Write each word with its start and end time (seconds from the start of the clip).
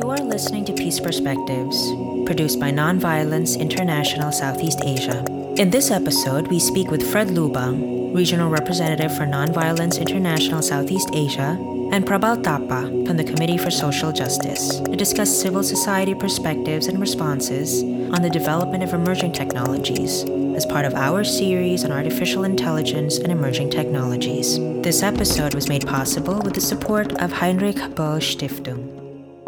You 0.00 0.08
are 0.08 0.16
listening 0.16 0.64
to 0.64 0.72
Peace 0.72 0.98
Perspectives, 0.98 1.76
produced 2.24 2.58
by 2.58 2.70
Nonviolence 2.70 3.60
International 3.60 4.32
Southeast 4.32 4.80
Asia. 4.82 5.22
In 5.58 5.68
this 5.68 5.90
episode, 5.90 6.48
we 6.48 6.58
speak 6.58 6.90
with 6.90 7.12
Fred 7.12 7.28
Lubang, 7.28 8.14
Regional 8.16 8.48
Representative 8.48 9.14
for 9.14 9.26
Nonviolence 9.26 10.00
International 10.00 10.62
Southeast 10.62 11.10
Asia, 11.12 11.58
and 11.92 12.06
Prabal 12.06 12.42
Thapa 12.42 13.06
from 13.06 13.18
the 13.18 13.24
Committee 13.24 13.58
for 13.58 13.70
Social 13.70 14.10
Justice 14.10 14.80
to 14.80 14.96
discuss 14.96 15.28
civil 15.38 15.62
society 15.62 16.14
perspectives 16.14 16.86
and 16.86 16.98
responses 16.98 17.82
on 17.82 18.22
the 18.22 18.30
development 18.30 18.82
of 18.82 18.94
emerging 18.94 19.32
technologies 19.32 20.24
as 20.56 20.64
part 20.64 20.86
of 20.86 20.94
our 20.94 21.24
series 21.24 21.84
on 21.84 21.92
artificial 21.92 22.44
intelligence 22.44 23.18
and 23.18 23.30
emerging 23.30 23.68
technologies. 23.68 24.58
This 24.82 25.02
episode 25.02 25.54
was 25.54 25.68
made 25.68 25.86
possible 25.86 26.40
with 26.40 26.54
the 26.54 26.60
support 26.62 27.20
of 27.20 27.32
Heinrich 27.32 27.76
Böll 27.76 28.18
Stiftung. 28.18 28.89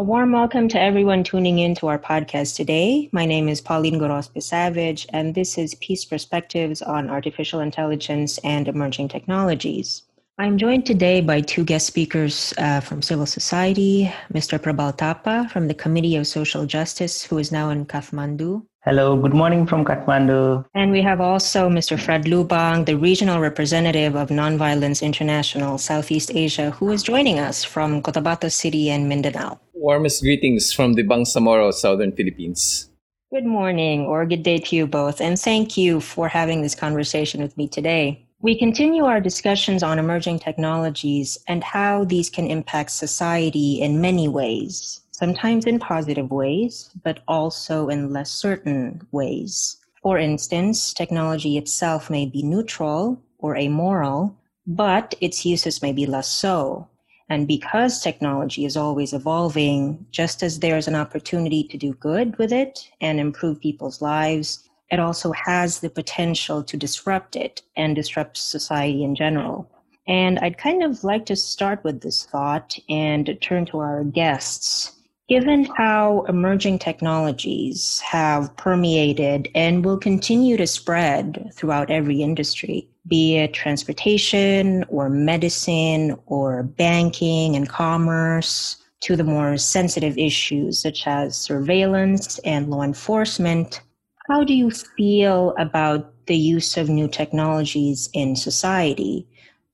A 0.02 0.04
warm 0.04 0.32
welcome 0.32 0.66
to 0.66 0.80
everyone 0.80 1.22
tuning 1.22 1.60
in 1.60 1.76
to 1.76 1.86
our 1.86 1.96
podcast 1.96 2.56
today. 2.56 3.08
My 3.12 3.24
name 3.24 3.48
is 3.48 3.60
Pauline 3.60 4.00
Gorospe 4.00 4.42
Savage, 4.42 5.06
and 5.10 5.32
this 5.32 5.56
is 5.56 5.76
Peace 5.76 6.04
Perspectives 6.04 6.82
on 6.82 7.08
Artificial 7.08 7.60
Intelligence 7.60 8.38
and 8.38 8.66
Emerging 8.66 9.06
Technologies. 9.06 10.02
I'm 10.38 10.58
joined 10.58 10.86
today 10.86 11.20
by 11.20 11.40
two 11.40 11.62
guest 11.62 11.86
speakers 11.86 12.52
uh, 12.58 12.80
from 12.80 13.00
civil 13.00 13.26
society, 13.26 14.12
Mr. 14.34 14.58
Prabal 14.58 14.98
Thapa 14.98 15.48
from 15.52 15.68
the 15.68 15.74
Committee 15.74 16.16
of 16.16 16.26
Social 16.26 16.66
Justice, 16.66 17.22
who 17.22 17.38
is 17.38 17.52
now 17.52 17.70
in 17.70 17.86
Kathmandu. 17.86 18.66
Hello, 18.84 19.16
good 19.16 19.32
morning 19.32 19.64
from 19.64 19.84
Kathmandu. 19.84 20.64
And 20.74 20.90
we 20.90 21.00
have 21.02 21.20
also 21.20 21.68
Mr. 21.68 21.96
Fred 21.96 22.24
Lubang, 22.24 22.84
the 22.84 22.96
regional 22.96 23.38
representative 23.38 24.16
of 24.16 24.30
Nonviolence 24.30 25.02
International 25.02 25.78
Southeast 25.78 26.32
Asia, 26.34 26.72
who 26.72 26.90
is 26.90 27.04
joining 27.04 27.38
us 27.38 27.62
from 27.62 28.02
Cotabato 28.02 28.50
City 28.50 28.90
and 28.90 29.08
Mindanao. 29.08 29.60
Warmest 29.74 30.22
greetings 30.22 30.72
from 30.72 30.94
the 30.94 31.04
Bangsamoro, 31.04 31.72
Southern 31.72 32.10
Philippines. 32.10 32.90
Good 33.32 33.46
morning 33.46 34.00
or 34.00 34.26
good 34.26 34.42
day 34.42 34.58
to 34.58 34.74
you 34.74 34.88
both, 34.88 35.20
and 35.20 35.38
thank 35.38 35.76
you 35.76 36.00
for 36.00 36.26
having 36.26 36.62
this 36.62 36.74
conversation 36.74 37.40
with 37.40 37.56
me 37.56 37.68
today. 37.68 38.26
We 38.40 38.58
continue 38.58 39.04
our 39.04 39.20
discussions 39.20 39.84
on 39.84 40.00
emerging 40.00 40.40
technologies 40.40 41.38
and 41.46 41.62
how 41.62 42.02
these 42.02 42.28
can 42.28 42.48
impact 42.48 42.90
society 42.90 43.80
in 43.80 44.00
many 44.00 44.26
ways, 44.26 45.01
sometimes 45.12 45.66
in 45.66 45.78
positive 45.78 46.30
ways, 46.30 46.90
but 47.04 47.20
also 47.28 47.88
in 47.88 48.12
less 48.12 48.30
certain 48.30 49.06
ways. 49.12 49.76
For 50.02 50.18
instance, 50.18 50.92
technology 50.92 51.56
itself 51.56 52.10
may 52.10 52.26
be 52.26 52.42
neutral 52.42 53.22
or 53.38 53.56
amoral, 53.56 54.36
but 54.66 55.14
its 55.20 55.46
uses 55.46 55.80
may 55.80 55.92
be 55.92 56.06
less 56.06 56.28
so. 56.28 56.88
And 57.28 57.46
because 57.46 58.02
technology 58.02 58.64
is 58.64 58.76
always 58.76 59.12
evolving, 59.12 60.04
just 60.10 60.42
as 60.42 60.58
there's 60.58 60.88
an 60.88 60.94
opportunity 60.94 61.64
to 61.64 61.78
do 61.78 61.94
good 61.94 62.36
with 62.36 62.52
it 62.52 62.90
and 63.00 63.20
improve 63.20 63.60
people's 63.60 64.02
lives, 64.02 64.68
it 64.90 65.00
also 65.00 65.32
has 65.32 65.80
the 65.80 65.88
potential 65.88 66.62
to 66.62 66.76
disrupt 66.76 67.36
it 67.36 67.62
and 67.76 67.96
disrupt 67.96 68.36
society 68.36 69.04
in 69.04 69.14
general. 69.14 69.70
And 70.06 70.38
I'd 70.40 70.58
kind 70.58 70.82
of 70.82 71.04
like 71.04 71.24
to 71.26 71.36
start 71.36 71.82
with 71.84 72.02
this 72.02 72.24
thought 72.24 72.76
and 72.90 73.38
turn 73.40 73.64
to 73.66 73.78
our 73.78 74.04
guests. 74.04 74.92
Given 75.32 75.64
how 75.78 76.26
emerging 76.28 76.80
technologies 76.80 78.00
have 78.00 78.54
permeated 78.58 79.48
and 79.54 79.82
will 79.82 79.96
continue 79.96 80.58
to 80.58 80.66
spread 80.66 81.50
throughout 81.54 81.90
every 81.90 82.20
industry, 82.20 82.86
be 83.06 83.38
it 83.38 83.54
transportation 83.54 84.84
or 84.90 85.08
medicine 85.08 86.18
or 86.26 86.64
banking 86.64 87.56
and 87.56 87.66
commerce, 87.66 88.76
to 89.00 89.16
the 89.16 89.24
more 89.24 89.56
sensitive 89.56 90.18
issues 90.18 90.78
such 90.78 91.06
as 91.06 91.34
surveillance 91.34 92.38
and 92.40 92.68
law 92.68 92.82
enforcement, 92.82 93.80
how 94.28 94.44
do 94.44 94.52
you 94.52 94.70
feel 94.70 95.54
about 95.58 96.12
the 96.26 96.36
use 96.36 96.76
of 96.76 96.90
new 96.90 97.08
technologies 97.08 98.10
in 98.12 98.36
society? 98.36 99.26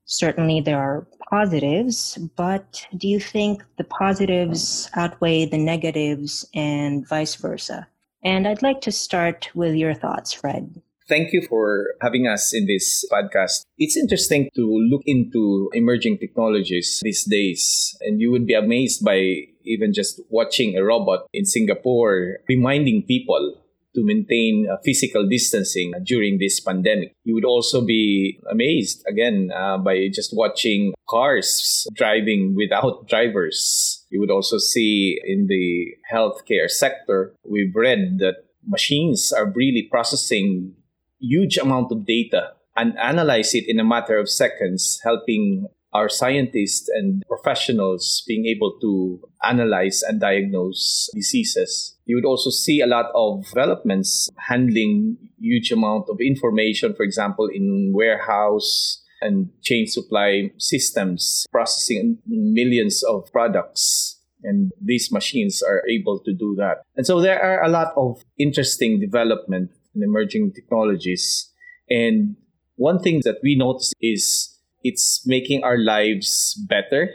Certainly, 0.05 0.61
there 0.61 0.79
are 0.79 1.05
positives, 1.31 2.19
but 2.37 2.87
do 2.97 3.09
you 3.09 3.21
think 3.21 3.63
the 3.77 3.85
positives 3.85 4.91
outweigh 4.95 5.47
the 5.47 5.59
negatives 5.59 6.47
and 6.55 7.07
vice 7.07 7.35
versa? 7.37 7.87
And 8.25 8.49
I'd 8.49 8.63
like 8.63 8.81
to 8.83 8.93
start 8.93 9.51
with 9.55 9.75
your 9.75 9.95
thoughts, 9.95 10.33
Fred. 10.33 10.83
Thank 11.09 11.33
you 11.33 11.41
for 11.49 11.95
having 12.03 12.27
us 12.27 12.53
in 12.53 12.67
this 12.67 13.07
podcast. 13.11 13.65
It's 13.79 13.97
interesting 13.97 14.51
to 14.55 14.87
look 14.91 15.03
into 15.07 15.71
emerging 15.73 16.19
technologies 16.19 17.01
these 17.03 17.25
days, 17.25 17.97
and 18.03 18.21
you 18.21 18.31
would 18.31 18.47
be 18.47 18.53
amazed 18.53 19.05
by 19.05 19.49
even 19.65 19.95
just 19.95 20.21
watching 20.29 20.77
a 20.77 20.85
robot 20.85 21.27
in 21.33 21.47
Singapore 21.47 22.39
reminding 22.49 23.05
people 23.09 23.57
to 23.95 24.05
maintain 24.05 24.67
uh, 24.71 24.77
physical 24.85 25.27
distancing 25.27 25.93
during 26.05 26.39
this 26.39 26.61
pandemic. 26.61 27.13
You 27.25 27.35
would 27.35 27.45
also 27.45 27.85
be 27.85 28.41
amazed 28.51 29.05
again 29.09 29.51
uh, 29.55 29.79
by 29.79 30.09
just 30.13 30.37
watching 30.37 30.93
cars 31.09 31.87
driving 31.95 32.55
without 32.57 33.09
drivers. 33.09 34.05
You 34.11 34.21
would 34.21 34.31
also 34.31 34.59
see 34.59 35.21
in 35.25 35.47
the 35.47 35.95
healthcare 36.13 36.71
sector, 36.71 37.35
we've 37.45 37.75
read 37.75 38.19
that 38.19 38.45
machines 38.67 39.33
are 39.33 39.53
really 39.55 39.89
processing 39.91 40.75
huge 41.21 41.57
amount 41.57 41.91
of 41.91 42.07
data 42.07 42.53
and 42.77 42.97
analyze 42.99 43.55
it 43.55 43.65
in 43.67 43.81
a 43.81 43.85
matter 43.85 44.19
of 44.19 44.31
seconds, 44.31 45.01
helping 45.03 45.67
our 45.93 46.09
scientists 46.09 46.89
and 46.89 47.23
professionals 47.29 48.23
being 48.27 48.47
able 48.47 48.79
to 48.81 49.21
analyze 49.43 50.03
and 50.03 50.21
diagnose 50.21 51.09
diseases. 51.15 51.97
You 52.05 52.17
would 52.17 52.27
also 52.27 52.51
see 52.51 52.81
a 52.81 52.87
lot 52.87 53.07
of 53.15 53.45
developments 53.49 54.29
handling 54.49 55.17
huge 55.41 55.71
amount 55.73 56.07
of 56.09 56.19
information, 56.21 56.95
for 56.95 57.05
example, 57.05 57.49
in 57.53 57.93
warehouse 57.95 59.03
and 59.21 59.51
chain 59.63 59.87
supply 59.87 60.51
systems, 60.59 61.47
processing 61.51 62.19
millions 62.27 63.03
of 63.03 63.31
products. 63.33 64.21
And 64.45 64.71
these 64.81 65.11
machines 65.11 65.63
are 65.63 65.83
able 65.89 66.21
to 66.21 66.33
do 66.33 66.55
that. 66.59 66.83
And 66.97 67.05
so 67.05 67.21
there 67.21 67.43
are 67.43 67.65
a 67.65 67.69
lot 67.69 67.93
of 67.97 68.23
interesting 68.39 69.01
development 69.01 69.71
in 69.95 70.03
emerging 70.03 70.53
technologies. 70.53 71.53
And 71.91 72.37
one 72.77 73.01
thing 73.01 73.23
that 73.25 73.39
we 73.43 73.57
notice 73.57 73.93
is 74.01 74.58
it's 74.89 75.27
making 75.27 75.63
our 75.63 75.77
lives 75.77 76.57
better 76.69 77.13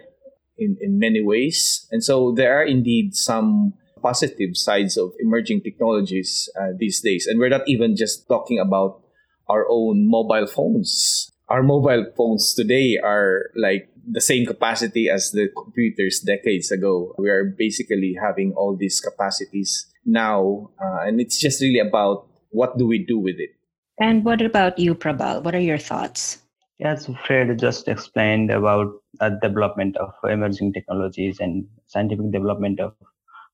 in, 0.57 0.77
in 0.79 0.99
many 0.99 1.21
ways. 1.25 1.87
And 1.91 2.03
so 2.03 2.31
there 2.31 2.53
are 2.53 2.63
indeed 2.63 3.15
some 3.15 3.73
positive 4.01 4.53
sides 4.53 4.97
of 4.97 5.13
emerging 5.19 5.61
technologies 5.61 6.49
uh, 6.59 6.77
these 6.77 7.01
days. 7.01 7.25
And 7.25 7.39
we're 7.39 7.49
not 7.49 7.65
even 7.65 7.95
just 7.95 8.27
talking 8.27 8.59
about 8.59 9.01
our 9.49 9.65
own 9.69 10.07
mobile 10.07 10.45
phones. 10.45 11.31
Our 11.49 11.63
mobile 11.63 12.05
phones 12.15 12.53
today 12.53 12.99
are 13.01 13.49
like 13.55 13.89
the 14.05 14.21
same 14.21 14.45
capacity 14.45 15.09
as 15.09 15.31
the 15.31 15.49
computers 15.55 16.19
decades 16.19 16.71
ago. 16.71 17.15
We 17.17 17.29
are 17.29 17.45
basically 17.57 18.15
having 18.21 18.53
all 18.53 18.75
these 18.75 18.99
capacities 18.99 19.87
now. 20.05 20.69
Uh, 20.77 21.07
and 21.07 21.19
it's 21.19 21.39
just 21.39 21.61
really 21.61 21.79
about 21.79 22.27
what 22.49 22.77
do 22.77 22.85
we 22.85 22.99
do 22.99 23.17
with 23.17 23.39
it. 23.39 23.55
And 23.99 24.25
what 24.25 24.41
about 24.41 24.77
you, 24.77 24.95
Prabal? 24.95 25.43
What 25.43 25.55
are 25.55 25.61
your 25.61 25.77
thoughts? 25.77 26.42
As 26.81 27.07
Fred 27.25 27.57
just 27.57 27.87
explained 27.87 28.51
about 28.51 28.93
the 29.19 29.39
development 29.41 29.97
of 29.97 30.13
emerging 30.23 30.73
technologies 30.73 31.39
and 31.39 31.67
scientific 31.87 32.29
development 32.31 32.79
of 32.79 32.93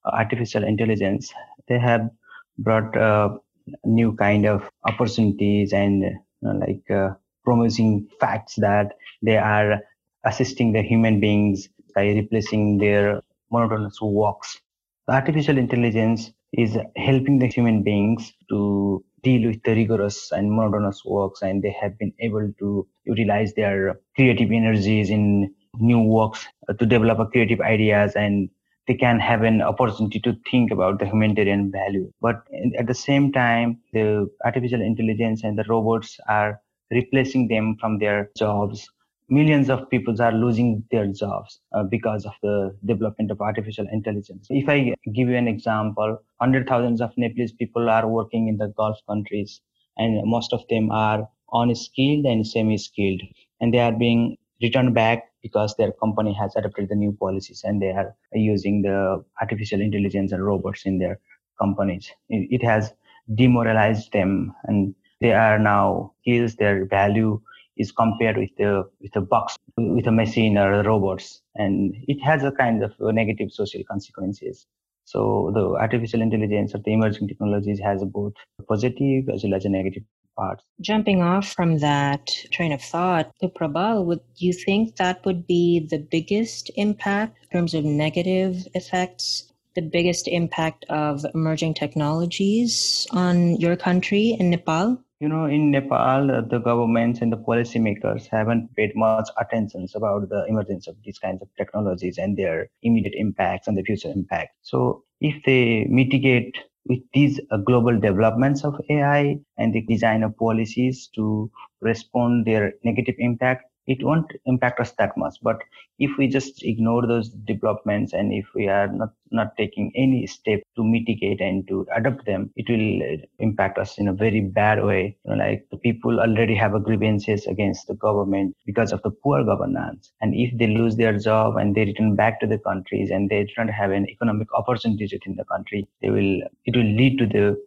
uh, 0.05 0.09
artificial 0.11 0.65
intelligence, 0.65 1.33
they 1.67 1.79
have 1.79 2.09
brought 2.57 2.95
uh, 2.97 3.37
new 3.85 4.13
kind 4.15 4.45
of 4.45 4.69
opportunities 4.85 5.71
and 5.71 6.03
uh, 6.45 6.53
like 6.55 6.89
uh, 6.91 7.11
promising 7.45 8.07
facts 8.19 8.55
that 8.55 8.93
they 9.21 9.37
are 9.37 9.79
assisting 10.25 10.73
the 10.73 10.81
human 10.81 11.19
beings 11.21 11.69
by 11.95 12.07
replacing 12.09 12.77
their 12.79 13.21
monotonous 13.51 13.99
walks. 14.01 14.59
Artificial 15.07 15.57
intelligence 15.57 16.31
is 16.53 16.77
helping 16.97 17.39
the 17.39 17.47
human 17.47 17.81
beings 17.83 18.33
to 18.49 19.03
deal 19.23 19.47
with 19.49 19.61
the 19.63 19.73
rigorous 19.73 20.31
and 20.31 20.51
monotonous 20.51 21.03
works 21.05 21.41
and 21.41 21.61
they 21.63 21.75
have 21.81 21.97
been 21.97 22.13
able 22.19 22.51
to 22.59 22.87
utilize 23.05 23.53
their 23.53 23.99
creative 24.15 24.51
energies 24.51 25.09
in 25.09 25.53
new 25.77 25.99
works 25.99 26.45
uh, 26.67 26.73
to 26.73 26.85
develop 26.85 27.31
creative 27.31 27.61
ideas 27.61 28.13
and 28.15 28.49
they 28.87 28.95
can 28.95 29.19
have 29.19 29.43
an 29.43 29.61
opportunity 29.61 30.19
to 30.19 30.35
think 30.49 30.71
about 30.71 30.99
the 30.99 31.05
humanitarian 31.05 31.71
value. 31.71 32.11
But 32.21 32.43
at 32.77 32.87
the 32.87 32.95
same 32.95 33.31
time 33.31 33.79
the 33.93 34.29
artificial 34.43 34.81
intelligence 34.81 35.43
and 35.43 35.57
the 35.57 35.65
robots 35.69 36.19
are 36.27 36.61
replacing 36.91 37.47
them 37.47 37.77
from 37.79 37.99
their 37.99 38.31
jobs 38.37 38.89
millions 39.29 39.69
of 39.69 39.89
people 39.89 40.19
are 40.21 40.31
losing 40.31 40.83
their 40.91 41.07
jobs 41.07 41.59
uh, 41.73 41.83
because 41.83 42.25
of 42.25 42.33
the 42.41 42.75
development 42.85 43.31
of 43.31 43.41
artificial 43.41 43.85
intelligence. 43.91 44.47
If 44.49 44.67
I 44.67 44.95
give 45.13 45.29
you 45.29 45.35
an 45.35 45.47
example, 45.47 46.21
hundred 46.41 46.67
thousands 46.67 47.01
of 47.01 47.11
Nepalese 47.17 47.51
people 47.51 47.89
are 47.89 48.07
working 48.07 48.47
in 48.47 48.57
the 48.57 48.67
Gulf 48.67 48.97
countries, 49.07 49.61
and 49.97 50.21
most 50.25 50.53
of 50.53 50.63
them 50.69 50.91
are 50.91 51.27
unskilled 51.53 52.25
and 52.25 52.45
semi-skilled, 52.45 53.21
and 53.61 53.73
they 53.73 53.79
are 53.79 53.91
being 53.91 54.37
returned 54.61 54.93
back 54.93 55.29
because 55.41 55.75
their 55.77 55.91
company 55.93 56.33
has 56.33 56.55
adopted 56.55 56.89
the 56.89 56.95
new 56.95 57.13
policies 57.13 57.61
and 57.63 57.81
they 57.81 57.91
are 57.91 58.15
using 58.33 58.81
the 58.81 59.23
artificial 59.41 59.79
intelligence 59.79 60.31
and 60.31 60.43
robots 60.43 60.85
in 60.85 60.99
their 60.99 61.19
companies. 61.59 62.11
It, 62.29 62.63
has 62.63 62.93
demoralized 63.35 64.11
them 64.11 64.53
and 64.65 64.93
they 65.21 65.33
are 65.33 65.59
now 65.59 66.13
skills 66.21 66.55
their 66.55 66.85
value 66.85 67.41
is 67.79 67.91
compared 67.91 68.37
with 68.37 68.55
the 68.57 68.83
with 69.01 69.15
a 69.15 69.21
box 69.21 69.57
with 69.77 70.07
a 70.07 70.11
machine 70.11 70.57
or 70.57 70.83
robots 70.83 71.41
and 71.55 71.95
it 72.07 72.19
has 72.29 72.43
a 72.43 72.51
kind 72.51 72.83
of 72.83 72.93
negative 72.99 73.51
social 73.51 73.81
consequences 73.89 74.67
so 75.09 75.49
the 75.55 75.65
artificial 75.81 76.21
intelligence 76.21 76.75
or 76.75 76.77
the 76.85 76.93
emerging 76.93 77.27
technologies 77.27 77.79
has 77.79 78.03
both 78.03 78.33
positive 78.67 79.27
as 79.29 79.43
well 79.43 79.55
as 79.55 79.65
a 79.65 79.69
negative 79.69 80.03
parts. 80.39 80.63
Jumping 80.81 81.23
off 81.23 81.51
from 81.51 81.79
that 81.79 82.27
train 82.51 82.71
of 82.71 82.81
thought, 82.81 83.31
Prabal, 83.41 84.05
would 84.05 84.21
you 84.35 84.53
think 84.53 84.97
that 84.97 85.25
would 85.25 85.47
be 85.47 85.79
the 85.79 85.97
biggest 85.97 86.69
impact 86.75 87.37
in 87.41 87.49
terms 87.49 87.73
of 87.73 87.83
negative 87.83 88.67
effects? 88.75 89.51
The 89.75 89.81
biggest 89.81 90.27
impact 90.27 90.85
of 90.89 91.25
emerging 91.33 91.73
technologies 91.73 93.07
on 93.11 93.55
your 93.57 93.75
country 93.75 94.35
in 94.39 94.51
Nepal? 94.51 95.01
You 95.19 95.27
know, 95.27 95.45
in 95.45 95.71
Nepal, 95.71 96.27
the 96.49 96.59
governments 96.59 97.21
and 97.21 97.31
the 97.31 97.37
policymakers 97.37 98.27
haven't 98.27 98.73
paid 98.75 98.95
much 98.95 99.29
attention 99.37 99.85
about 99.95 100.29
the 100.29 100.45
emergence 100.47 100.87
of 100.87 100.95
these 101.03 101.19
kinds 101.19 101.41
of 101.41 101.49
technologies 101.57 102.17
and 102.17 102.37
their 102.37 102.69
immediate 102.83 103.15
impacts 103.17 103.67
and 103.67 103.77
the 103.77 103.83
future 103.83 104.09
impact. 104.09 104.55
So 104.61 105.03
if 105.19 105.41
they 105.45 105.85
mitigate 105.89 106.57
with 106.85 106.99
these 107.13 107.39
uh, 107.51 107.57
global 107.57 107.99
developments 107.99 108.63
of 108.63 108.79
AI 108.89 109.39
and 109.57 109.73
the 109.73 109.81
design 109.81 110.23
of 110.23 110.37
policies 110.37 111.09
to 111.15 111.51
respond 111.81 112.45
their 112.45 112.73
negative 112.85 113.15
impact, 113.19 113.65
it 113.89 114.03
won't 114.03 114.31
impact 114.45 114.79
us 114.79 114.91
that 114.99 115.17
much. 115.17 115.35
But 115.41 115.59
if 115.97 116.11
we 116.17 116.27
just 116.27 116.63
ignore 116.63 117.07
those 117.07 117.29
developments 117.29 118.13
and 118.13 118.31
if 118.31 118.45
we 118.53 118.67
are 118.67 118.87
not, 118.87 119.09
not 119.31 119.57
taking 119.57 119.91
any 119.95 120.27
step 120.27 120.61
to 120.75 120.83
mitigate 120.83 121.41
and 121.41 121.67
to 121.67 121.87
adapt 121.95 122.25
them, 122.25 122.51
it 122.55 122.69
will 122.69 123.13
uh, 123.13 123.17
impact 123.39 123.79
us 123.79 123.97
in 123.97 124.07
a 124.07 124.13
very 124.13 124.41
bad 124.41 124.83
way. 124.83 125.17
You 125.25 125.35
know, 125.35 125.43
like 125.43 125.65
the 125.71 125.77
people 125.77 126.19
already 126.19 126.55
have 126.55 126.83
grievances 126.83 127.47
against 127.47 127.87
the 127.87 127.95
government 127.95 128.55
because 128.65 128.91
of 128.91 129.01
the 129.01 129.11
poor 129.11 129.43
governance. 129.43 130.11
And 130.21 130.35
if 130.35 130.55
they 130.57 130.67
lose 130.67 130.95
their 130.95 131.17
job 131.17 131.57
and 131.57 131.75
they 131.75 131.85
return 131.85 132.15
back 132.15 132.39
to 132.41 132.47
the 132.47 132.59
countries 132.59 133.09
and 133.09 133.27
they 133.27 133.47
don't 133.57 133.69
have 133.69 133.91
an 133.91 134.07
economic 134.07 134.53
opportunities 134.53 135.13
within 135.13 135.35
the 135.35 135.45
country, 135.45 135.87
they 136.01 136.11
will, 136.11 136.41
it 136.65 136.75
will 136.75 136.91
lead 137.01 137.17
to 137.17 137.25
the 137.25 137.57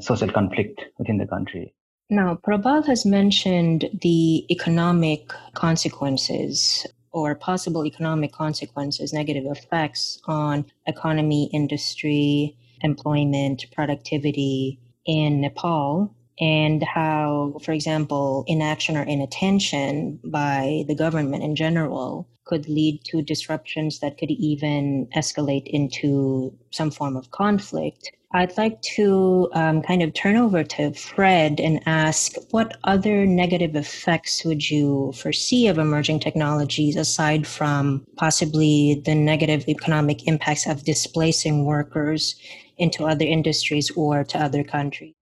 social 0.00 0.28
conflict 0.30 0.84
within 0.98 1.18
the 1.18 1.26
country. 1.26 1.74
Now, 2.10 2.38
Prabal 2.46 2.86
has 2.86 3.06
mentioned 3.06 3.88
the 4.02 4.44
economic 4.50 5.32
consequences 5.54 6.86
or 7.12 7.34
possible 7.34 7.86
economic 7.86 8.32
consequences, 8.32 9.12
negative 9.12 9.44
effects 9.46 10.20
on 10.26 10.64
economy, 10.86 11.50
industry, 11.52 12.56
employment, 12.82 13.66
productivity 13.72 14.78
in 15.06 15.40
Nepal, 15.40 16.14
and 16.40 16.82
how, 16.82 17.56
for 17.62 17.72
example, 17.72 18.44
inaction 18.46 18.96
or 18.96 19.02
inattention 19.02 20.18
by 20.24 20.84
the 20.88 20.94
government 20.94 21.42
in 21.42 21.54
general 21.54 22.28
could 22.44 22.68
lead 22.68 23.04
to 23.04 23.22
disruptions 23.22 24.00
that 24.00 24.18
could 24.18 24.30
even 24.30 25.06
escalate 25.16 25.66
into 25.66 26.52
some 26.70 26.90
form 26.90 27.16
of 27.16 27.30
conflict. 27.30 28.10
I'd 28.34 28.56
like 28.56 28.80
to 28.96 29.50
um, 29.52 29.82
kind 29.82 30.02
of 30.02 30.14
turn 30.14 30.36
over 30.36 30.64
to 30.64 30.94
Fred 30.94 31.60
and 31.60 31.82
ask 31.84 32.34
what 32.50 32.78
other 32.84 33.26
negative 33.26 33.76
effects 33.76 34.42
would 34.44 34.70
you 34.70 35.12
foresee 35.14 35.68
of 35.68 35.76
emerging 35.76 36.20
technologies 36.20 36.96
aside 36.96 37.46
from 37.46 38.06
possibly 38.16 39.02
the 39.04 39.14
negative 39.14 39.68
economic 39.68 40.26
impacts 40.26 40.66
of 40.66 40.84
displacing 40.84 41.66
workers 41.66 42.34
into 42.78 43.04
other 43.04 43.26
industries 43.26 43.90
or 43.90 44.24
to 44.24 44.38
other 44.38 44.64
countries? 44.64 45.14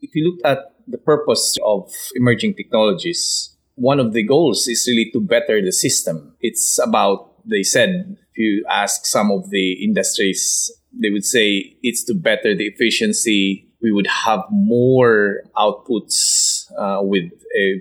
If 0.00 0.14
you 0.14 0.30
look 0.30 0.40
at 0.44 0.74
the 0.86 0.98
purpose 0.98 1.56
of 1.64 1.90
emerging 2.16 2.54
technologies, 2.54 3.56
one 3.76 3.98
of 3.98 4.12
the 4.12 4.22
goals 4.22 4.68
is 4.68 4.84
really 4.86 5.10
to 5.12 5.20
better 5.20 5.62
the 5.62 5.72
system. 5.72 6.34
It's 6.40 6.78
about, 6.78 7.32
they 7.48 7.62
said, 7.62 8.18
if 8.30 8.36
you 8.36 8.64
ask 8.68 9.06
some 9.06 9.30
of 9.30 9.48
the 9.48 9.82
industries 9.82 10.70
they 10.92 11.10
would 11.10 11.24
say 11.24 11.76
it's 11.82 12.04
to 12.04 12.14
better 12.14 12.56
the 12.56 12.66
efficiency. 12.66 13.64
We 13.80 13.92
would 13.92 14.08
have 14.08 14.40
more 14.50 15.42
outputs 15.56 16.64
uh, 16.76 16.98
with 17.02 17.30